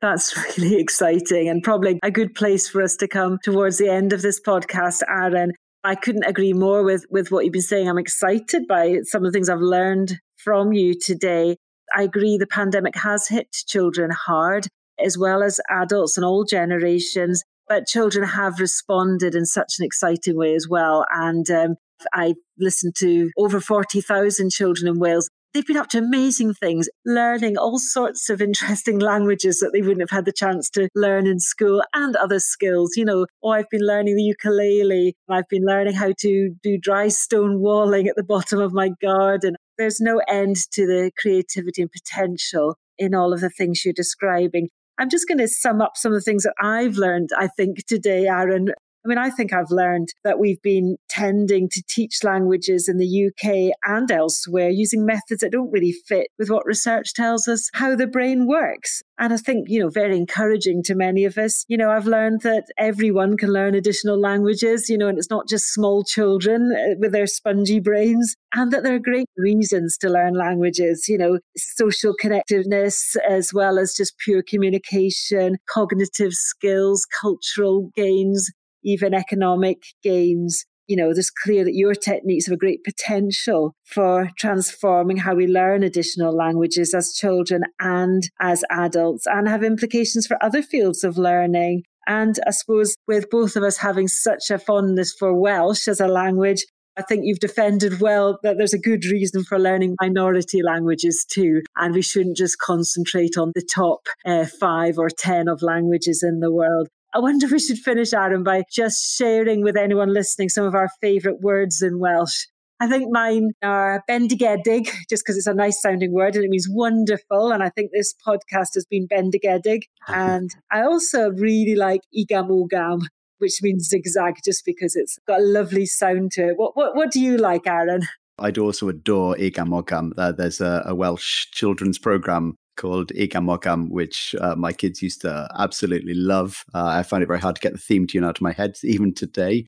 That's 0.00 0.36
really 0.58 0.78
exciting 0.80 1.48
and 1.48 1.62
probably 1.62 1.98
a 2.02 2.10
good 2.10 2.34
place 2.34 2.68
for 2.68 2.82
us 2.82 2.96
to 2.96 3.08
come 3.08 3.38
towards 3.42 3.78
the 3.78 3.88
end 3.88 4.12
of 4.12 4.22
this 4.22 4.40
podcast, 4.40 5.02
Aran. 5.08 5.52
I 5.86 5.94
couldn't 5.94 6.24
agree 6.24 6.52
more 6.52 6.82
with, 6.82 7.06
with 7.10 7.30
what 7.30 7.44
you've 7.44 7.52
been 7.52 7.62
saying. 7.62 7.88
I'm 7.88 7.96
excited 7.96 8.66
by 8.66 9.02
some 9.04 9.24
of 9.24 9.32
the 9.32 9.36
things 9.36 9.48
I've 9.48 9.60
learned 9.60 10.18
from 10.34 10.72
you 10.72 10.98
today. 10.98 11.58
I 11.94 12.02
agree 12.02 12.36
the 12.36 12.46
pandemic 12.48 12.96
has 12.96 13.28
hit 13.28 13.52
children 13.52 14.10
hard, 14.10 14.66
as 14.98 15.16
well 15.16 15.44
as 15.44 15.60
adults 15.70 16.16
and 16.16 16.24
all 16.26 16.44
generations, 16.44 17.44
but 17.68 17.86
children 17.86 18.26
have 18.26 18.58
responded 18.58 19.36
in 19.36 19.46
such 19.46 19.74
an 19.78 19.84
exciting 19.84 20.36
way 20.36 20.56
as 20.56 20.66
well. 20.68 21.06
And 21.12 21.48
um, 21.52 21.76
I 22.12 22.34
listened 22.58 22.96
to 22.96 23.30
over 23.38 23.60
40,000 23.60 24.50
children 24.50 24.88
in 24.88 24.98
Wales 24.98 25.30
they've 25.52 25.66
been 25.66 25.76
up 25.76 25.88
to 25.88 25.98
amazing 25.98 26.54
things, 26.54 26.88
learning 27.04 27.56
all 27.56 27.78
sorts 27.78 28.28
of 28.28 28.42
interesting 28.42 28.98
languages 29.12 29.58
that 29.60 29.70
they 29.72 29.80
wouldn't 29.80 30.02
have 30.02 30.10
had 30.10 30.24
the 30.24 30.32
chance 30.32 30.68
to 30.70 30.88
learn 30.94 31.26
in 31.26 31.40
school 31.40 31.82
and 31.94 32.16
other 32.16 32.38
skills. 32.38 32.96
You 32.96 33.04
know, 33.04 33.26
oh, 33.42 33.50
I've 33.50 33.70
been 33.70 33.86
learning 33.86 34.16
the 34.16 34.22
ukulele, 34.22 35.14
I've 35.28 35.48
been 35.48 35.64
learning 35.64 35.94
how 35.94 36.12
to 36.18 36.54
do 36.62 36.78
dry 36.78 37.08
stone 37.08 37.60
walling 37.60 38.06
at 38.06 38.16
the 38.16 38.24
bottom 38.24 38.60
of 38.60 38.72
my 38.72 38.90
garden. 39.00 39.56
There's 39.78 40.00
no 40.00 40.20
end 40.28 40.56
to 40.72 40.86
the 40.86 41.10
creativity 41.18 41.82
and 41.82 41.90
potential 41.90 42.76
in 42.98 43.14
all 43.14 43.32
of 43.32 43.40
the 43.40 43.50
things 43.50 43.84
you're 43.84 43.94
describing. 43.94 44.68
I'm 44.98 45.10
just 45.10 45.28
going 45.28 45.38
to 45.38 45.48
sum 45.48 45.82
up 45.82 45.92
some 45.96 46.12
of 46.12 46.18
the 46.18 46.22
things 46.22 46.44
that 46.44 46.54
I've 46.60 46.96
learned, 46.96 47.30
I 47.38 47.48
think, 47.48 47.84
today, 47.86 48.26
Aran, 48.26 48.70
I 49.06 49.08
mean, 49.08 49.18
I 49.18 49.30
think 49.30 49.52
I've 49.52 49.70
learned 49.70 50.08
that 50.24 50.40
we've 50.40 50.60
been 50.62 50.96
tending 51.08 51.68
to 51.68 51.82
teach 51.88 52.24
languages 52.24 52.88
in 52.88 52.98
the 52.98 53.28
UK 53.28 53.72
and 53.84 54.10
elsewhere 54.10 54.68
using 54.68 55.06
methods 55.06 55.42
that 55.42 55.52
don't 55.52 55.70
really 55.70 55.92
fit 55.92 56.26
with 56.40 56.50
what 56.50 56.66
research 56.66 57.14
tells 57.14 57.46
us 57.46 57.70
how 57.72 57.94
the 57.94 58.08
brain 58.08 58.48
works. 58.48 59.04
And 59.16 59.32
I 59.32 59.36
think, 59.36 59.68
you 59.68 59.78
know, 59.78 59.90
very 59.90 60.16
encouraging 60.16 60.82
to 60.84 60.96
many 60.96 61.24
of 61.24 61.38
us. 61.38 61.64
You 61.68 61.76
know, 61.76 61.90
I've 61.90 62.08
learned 62.08 62.40
that 62.40 62.64
everyone 62.78 63.36
can 63.36 63.52
learn 63.52 63.76
additional 63.76 64.20
languages, 64.20 64.88
you 64.88 64.98
know, 64.98 65.06
and 65.06 65.18
it's 65.18 65.30
not 65.30 65.48
just 65.48 65.72
small 65.72 66.02
children 66.02 66.72
uh, 66.74 66.96
with 66.98 67.12
their 67.12 67.28
spongy 67.28 67.78
brains, 67.78 68.34
and 68.54 68.72
that 68.72 68.82
there 68.82 68.96
are 68.96 68.98
great 68.98 69.28
reasons 69.36 69.96
to 69.98 70.08
learn 70.08 70.34
languages, 70.34 71.08
you 71.08 71.16
know, 71.16 71.38
social 71.56 72.12
connectiveness 72.20 73.14
as 73.28 73.54
well 73.54 73.78
as 73.78 73.94
just 73.94 74.18
pure 74.18 74.42
communication, 74.42 75.58
cognitive 75.68 76.32
skills, 76.32 77.06
cultural 77.20 77.90
gains, 77.94 78.50
even 78.86 79.12
economic 79.12 79.82
gains. 80.02 80.64
You 80.86 80.96
know, 80.96 81.12
there's 81.12 81.30
clear 81.30 81.64
that 81.64 81.74
your 81.74 81.94
techniques 81.94 82.46
have 82.46 82.54
a 82.54 82.56
great 82.56 82.84
potential 82.84 83.74
for 83.84 84.30
transforming 84.38 85.16
how 85.16 85.34
we 85.34 85.48
learn 85.48 85.82
additional 85.82 86.34
languages 86.34 86.94
as 86.94 87.12
children 87.12 87.62
and 87.80 88.22
as 88.40 88.62
adults 88.70 89.26
and 89.26 89.48
have 89.48 89.64
implications 89.64 90.26
for 90.26 90.42
other 90.42 90.62
fields 90.62 91.02
of 91.02 91.18
learning. 91.18 91.82
And 92.06 92.38
I 92.46 92.52
suppose 92.52 92.94
with 93.08 93.28
both 93.30 93.56
of 93.56 93.64
us 93.64 93.78
having 93.78 94.06
such 94.06 94.48
a 94.50 94.60
fondness 94.60 95.12
for 95.18 95.34
Welsh 95.34 95.88
as 95.88 96.00
a 96.00 96.06
language, 96.06 96.64
I 96.98 97.02
think 97.02 97.22
you've 97.24 97.40
defended 97.40 98.00
well 98.00 98.38
that 98.42 98.56
there's 98.56 98.72
a 98.72 98.78
good 98.78 99.04
reason 99.04 99.44
for 99.44 99.58
learning 99.58 99.96
minority 100.00 100.62
languages 100.62 101.26
too. 101.28 101.62
And 101.76 101.94
we 101.94 102.00
shouldn't 102.00 102.38
just 102.38 102.58
concentrate 102.58 103.36
on 103.36 103.52
the 103.54 103.68
top 103.74 104.06
uh, 104.24 104.46
five 104.46 104.96
or 104.98 105.10
10 105.10 105.48
of 105.48 105.62
languages 105.62 106.22
in 106.22 106.40
the 106.40 106.52
world. 106.52 106.88
I 107.14 107.18
wonder 107.18 107.46
if 107.46 107.52
we 107.52 107.58
should 107.58 107.78
finish, 107.78 108.12
Aran, 108.12 108.42
by 108.42 108.64
just 108.70 109.16
sharing 109.16 109.62
with 109.62 109.76
anyone 109.76 110.12
listening 110.12 110.48
some 110.48 110.64
of 110.64 110.74
our 110.74 110.88
favourite 111.00 111.40
words 111.40 111.82
in 111.82 111.98
Welsh. 111.98 112.46
I 112.78 112.88
think 112.88 113.08
mine 113.10 113.52
are 113.62 114.02
bendigedig, 114.08 114.90
just 115.08 115.22
because 115.24 115.38
it's 115.38 115.46
a 115.46 115.54
nice 115.54 115.80
sounding 115.80 116.12
word 116.12 116.36
and 116.36 116.44
it 116.44 116.50
means 116.50 116.68
wonderful. 116.68 117.52
And 117.52 117.62
I 117.62 117.70
think 117.70 117.90
this 117.90 118.14
podcast 118.26 118.74
has 118.74 118.84
been 118.90 119.08
bendigedig. 119.08 119.82
And 120.08 120.50
I 120.70 120.82
also 120.82 121.30
really 121.30 121.74
like 121.74 122.02
igamogam, 122.14 123.06
which 123.38 123.62
means 123.62 123.88
zigzag, 123.88 124.34
just 124.44 124.66
because 124.66 124.94
it's 124.94 125.18
got 125.26 125.40
a 125.40 125.42
lovely 125.44 125.86
sound 125.86 126.32
to 126.32 126.48
it. 126.48 126.54
What, 126.56 126.76
what, 126.76 126.94
what 126.94 127.10
do 127.10 127.20
you 127.20 127.38
like, 127.38 127.66
Aran? 127.66 128.02
I'd 128.38 128.58
also 128.58 128.90
adore 128.90 129.36
Igamogam. 129.36 130.12
There's 130.36 130.60
a, 130.60 130.82
a 130.84 130.94
Welsh 130.94 131.46
children's 131.52 131.98
program 131.98 132.56
called 132.76 133.08
Igamogam, 133.14 133.90
which 133.90 134.34
uh, 134.40 134.54
my 134.54 134.72
kids 134.72 135.02
used 135.02 135.22
to 135.22 135.48
absolutely 135.58 136.14
love. 136.14 136.64
Uh, 136.74 136.86
I 136.86 137.02
find 137.02 137.22
it 137.22 137.26
very 137.26 137.40
hard 137.40 137.56
to 137.56 137.60
get 137.60 137.72
the 137.72 137.78
theme 137.78 138.06
tune 138.06 138.24
out 138.24 138.38
of 138.38 138.42
my 138.42 138.52
head 138.52 138.76
even 138.84 139.14
today. 139.14 139.66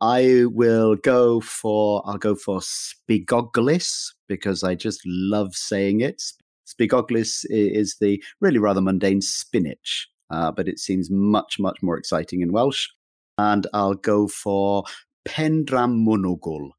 I 0.00 0.44
will 0.46 0.96
go 0.96 1.40
for 1.40 2.02
I'll 2.06 2.18
go 2.18 2.34
for 2.34 2.60
Sbigoglys 2.60 4.12
because 4.28 4.64
I 4.64 4.74
just 4.74 5.00
love 5.04 5.54
saying 5.54 6.00
it. 6.00 6.22
Sbigoglys 6.66 7.44
is 7.50 7.96
the 8.00 8.22
really 8.40 8.58
rather 8.58 8.80
mundane 8.80 9.20
spinach, 9.20 10.08
uh, 10.30 10.52
but 10.52 10.68
it 10.68 10.78
seems 10.78 11.10
much 11.10 11.58
much 11.58 11.82
more 11.82 11.98
exciting 11.98 12.40
in 12.40 12.52
Welsh. 12.52 12.88
And 13.36 13.66
I'll 13.74 13.94
go 13.94 14.26
for 14.28 14.84
Pendramwnwgl 15.28 16.70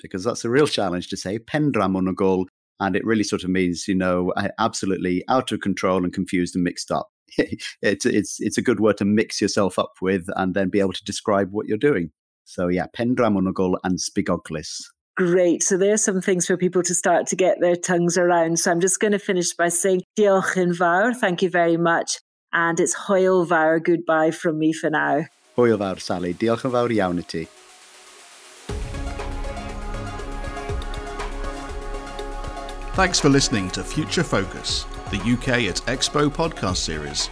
because 0.00 0.24
that's 0.24 0.44
a 0.44 0.50
real 0.50 0.66
challenge 0.66 1.08
to 1.08 1.16
say 1.16 1.38
Pendramwnwgl 1.38 2.46
and 2.80 2.96
it 2.96 3.04
really 3.04 3.24
sort 3.24 3.44
of 3.44 3.50
means 3.50 3.86
you 3.88 3.94
know 3.94 4.32
absolutely 4.58 5.24
out 5.28 5.52
of 5.52 5.60
control 5.60 6.04
and 6.04 6.12
confused 6.12 6.54
and 6.54 6.64
mixed 6.64 6.90
up 6.90 7.08
it's 7.82 8.06
it's 8.06 8.36
it's 8.40 8.58
a 8.58 8.62
good 8.62 8.80
word 8.80 8.96
to 8.96 9.04
mix 9.04 9.40
yourself 9.40 9.78
up 9.78 9.92
with 10.00 10.26
and 10.36 10.54
then 10.54 10.68
be 10.68 10.80
able 10.80 10.92
to 10.92 11.04
describe 11.04 11.48
what 11.50 11.66
you're 11.66 11.78
doing 11.78 12.10
so 12.44 12.68
yeah 12.68 12.86
pendramwnwgl 12.96 13.76
and 13.84 13.98
sbigoglys 13.98 14.82
Great. 15.16 15.62
So 15.62 15.78
there's 15.78 16.04
some 16.04 16.20
things 16.20 16.46
for 16.46 16.58
people 16.58 16.82
to 16.82 16.94
start 16.94 17.26
to 17.28 17.36
get 17.36 17.58
their 17.58 17.74
tongues 17.74 18.18
around. 18.18 18.58
So 18.58 18.70
I'm 18.70 18.80
just 18.80 19.00
going 19.00 19.12
to 19.12 19.18
finish 19.18 19.54
by 19.54 19.70
saying 19.70 20.02
diolch 20.18 20.58
yn 20.58 20.74
fawr. 20.74 21.14
Thank 21.14 21.40
you 21.40 21.48
very 21.48 21.78
much. 21.78 22.18
And 22.52 22.78
it's 22.78 22.94
hwyl 23.06 23.46
fawr 23.46 23.80
goodbye 23.80 24.30
from 24.30 24.58
me 24.58 24.74
for 24.74 24.90
now. 24.90 25.24
Hwyl 25.56 25.78
fawr, 25.78 25.98
Sally. 26.00 26.34
Diolch 26.34 26.68
yn 26.68 26.76
fawr 26.76 26.92
iawn 26.92 27.24
i 27.24 27.24
ti. 27.32 27.46
Thanks 32.96 33.20
for 33.20 33.28
listening 33.28 33.68
to 33.72 33.84
Future 33.84 34.24
Focus, 34.24 34.86
the 35.10 35.18
UK 35.18 35.68
at 35.68 35.82
Expo 35.84 36.30
podcast 36.30 36.78
series. 36.78 37.28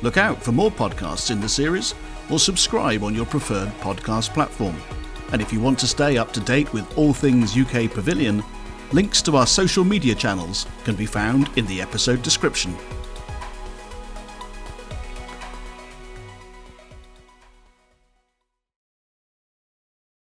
Look 0.00 0.16
out 0.16 0.40
for 0.40 0.52
more 0.52 0.70
podcasts 0.70 1.32
in 1.32 1.40
the 1.40 1.48
series 1.48 1.92
or 2.30 2.38
subscribe 2.38 3.02
on 3.02 3.16
your 3.16 3.26
preferred 3.26 3.70
podcast 3.80 4.32
platform. 4.32 4.76
And 5.32 5.42
if 5.42 5.52
you 5.52 5.60
want 5.60 5.76
to 5.80 5.88
stay 5.88 6.18
up 6.18 6.32
to 6.34 6.40
date 6.40 6.72
with 6.72 6.96
all 6.96 7.12
things 7.12 7.58
UK 7.58 7.90
Pavilion, 7.90 8.44
links 8.92 9.20
to 9.22 9.36
our 9.36 9.46
social 9.48 9.82
media 9.82 10.14
channels 10.14 10.66
can 10.84 10.94
be 10.94 11.04
found 11.04 11.50
in 11.58 11.66
the 11.66 11.82
episode 11.82 12.22
description. 12.22 12.76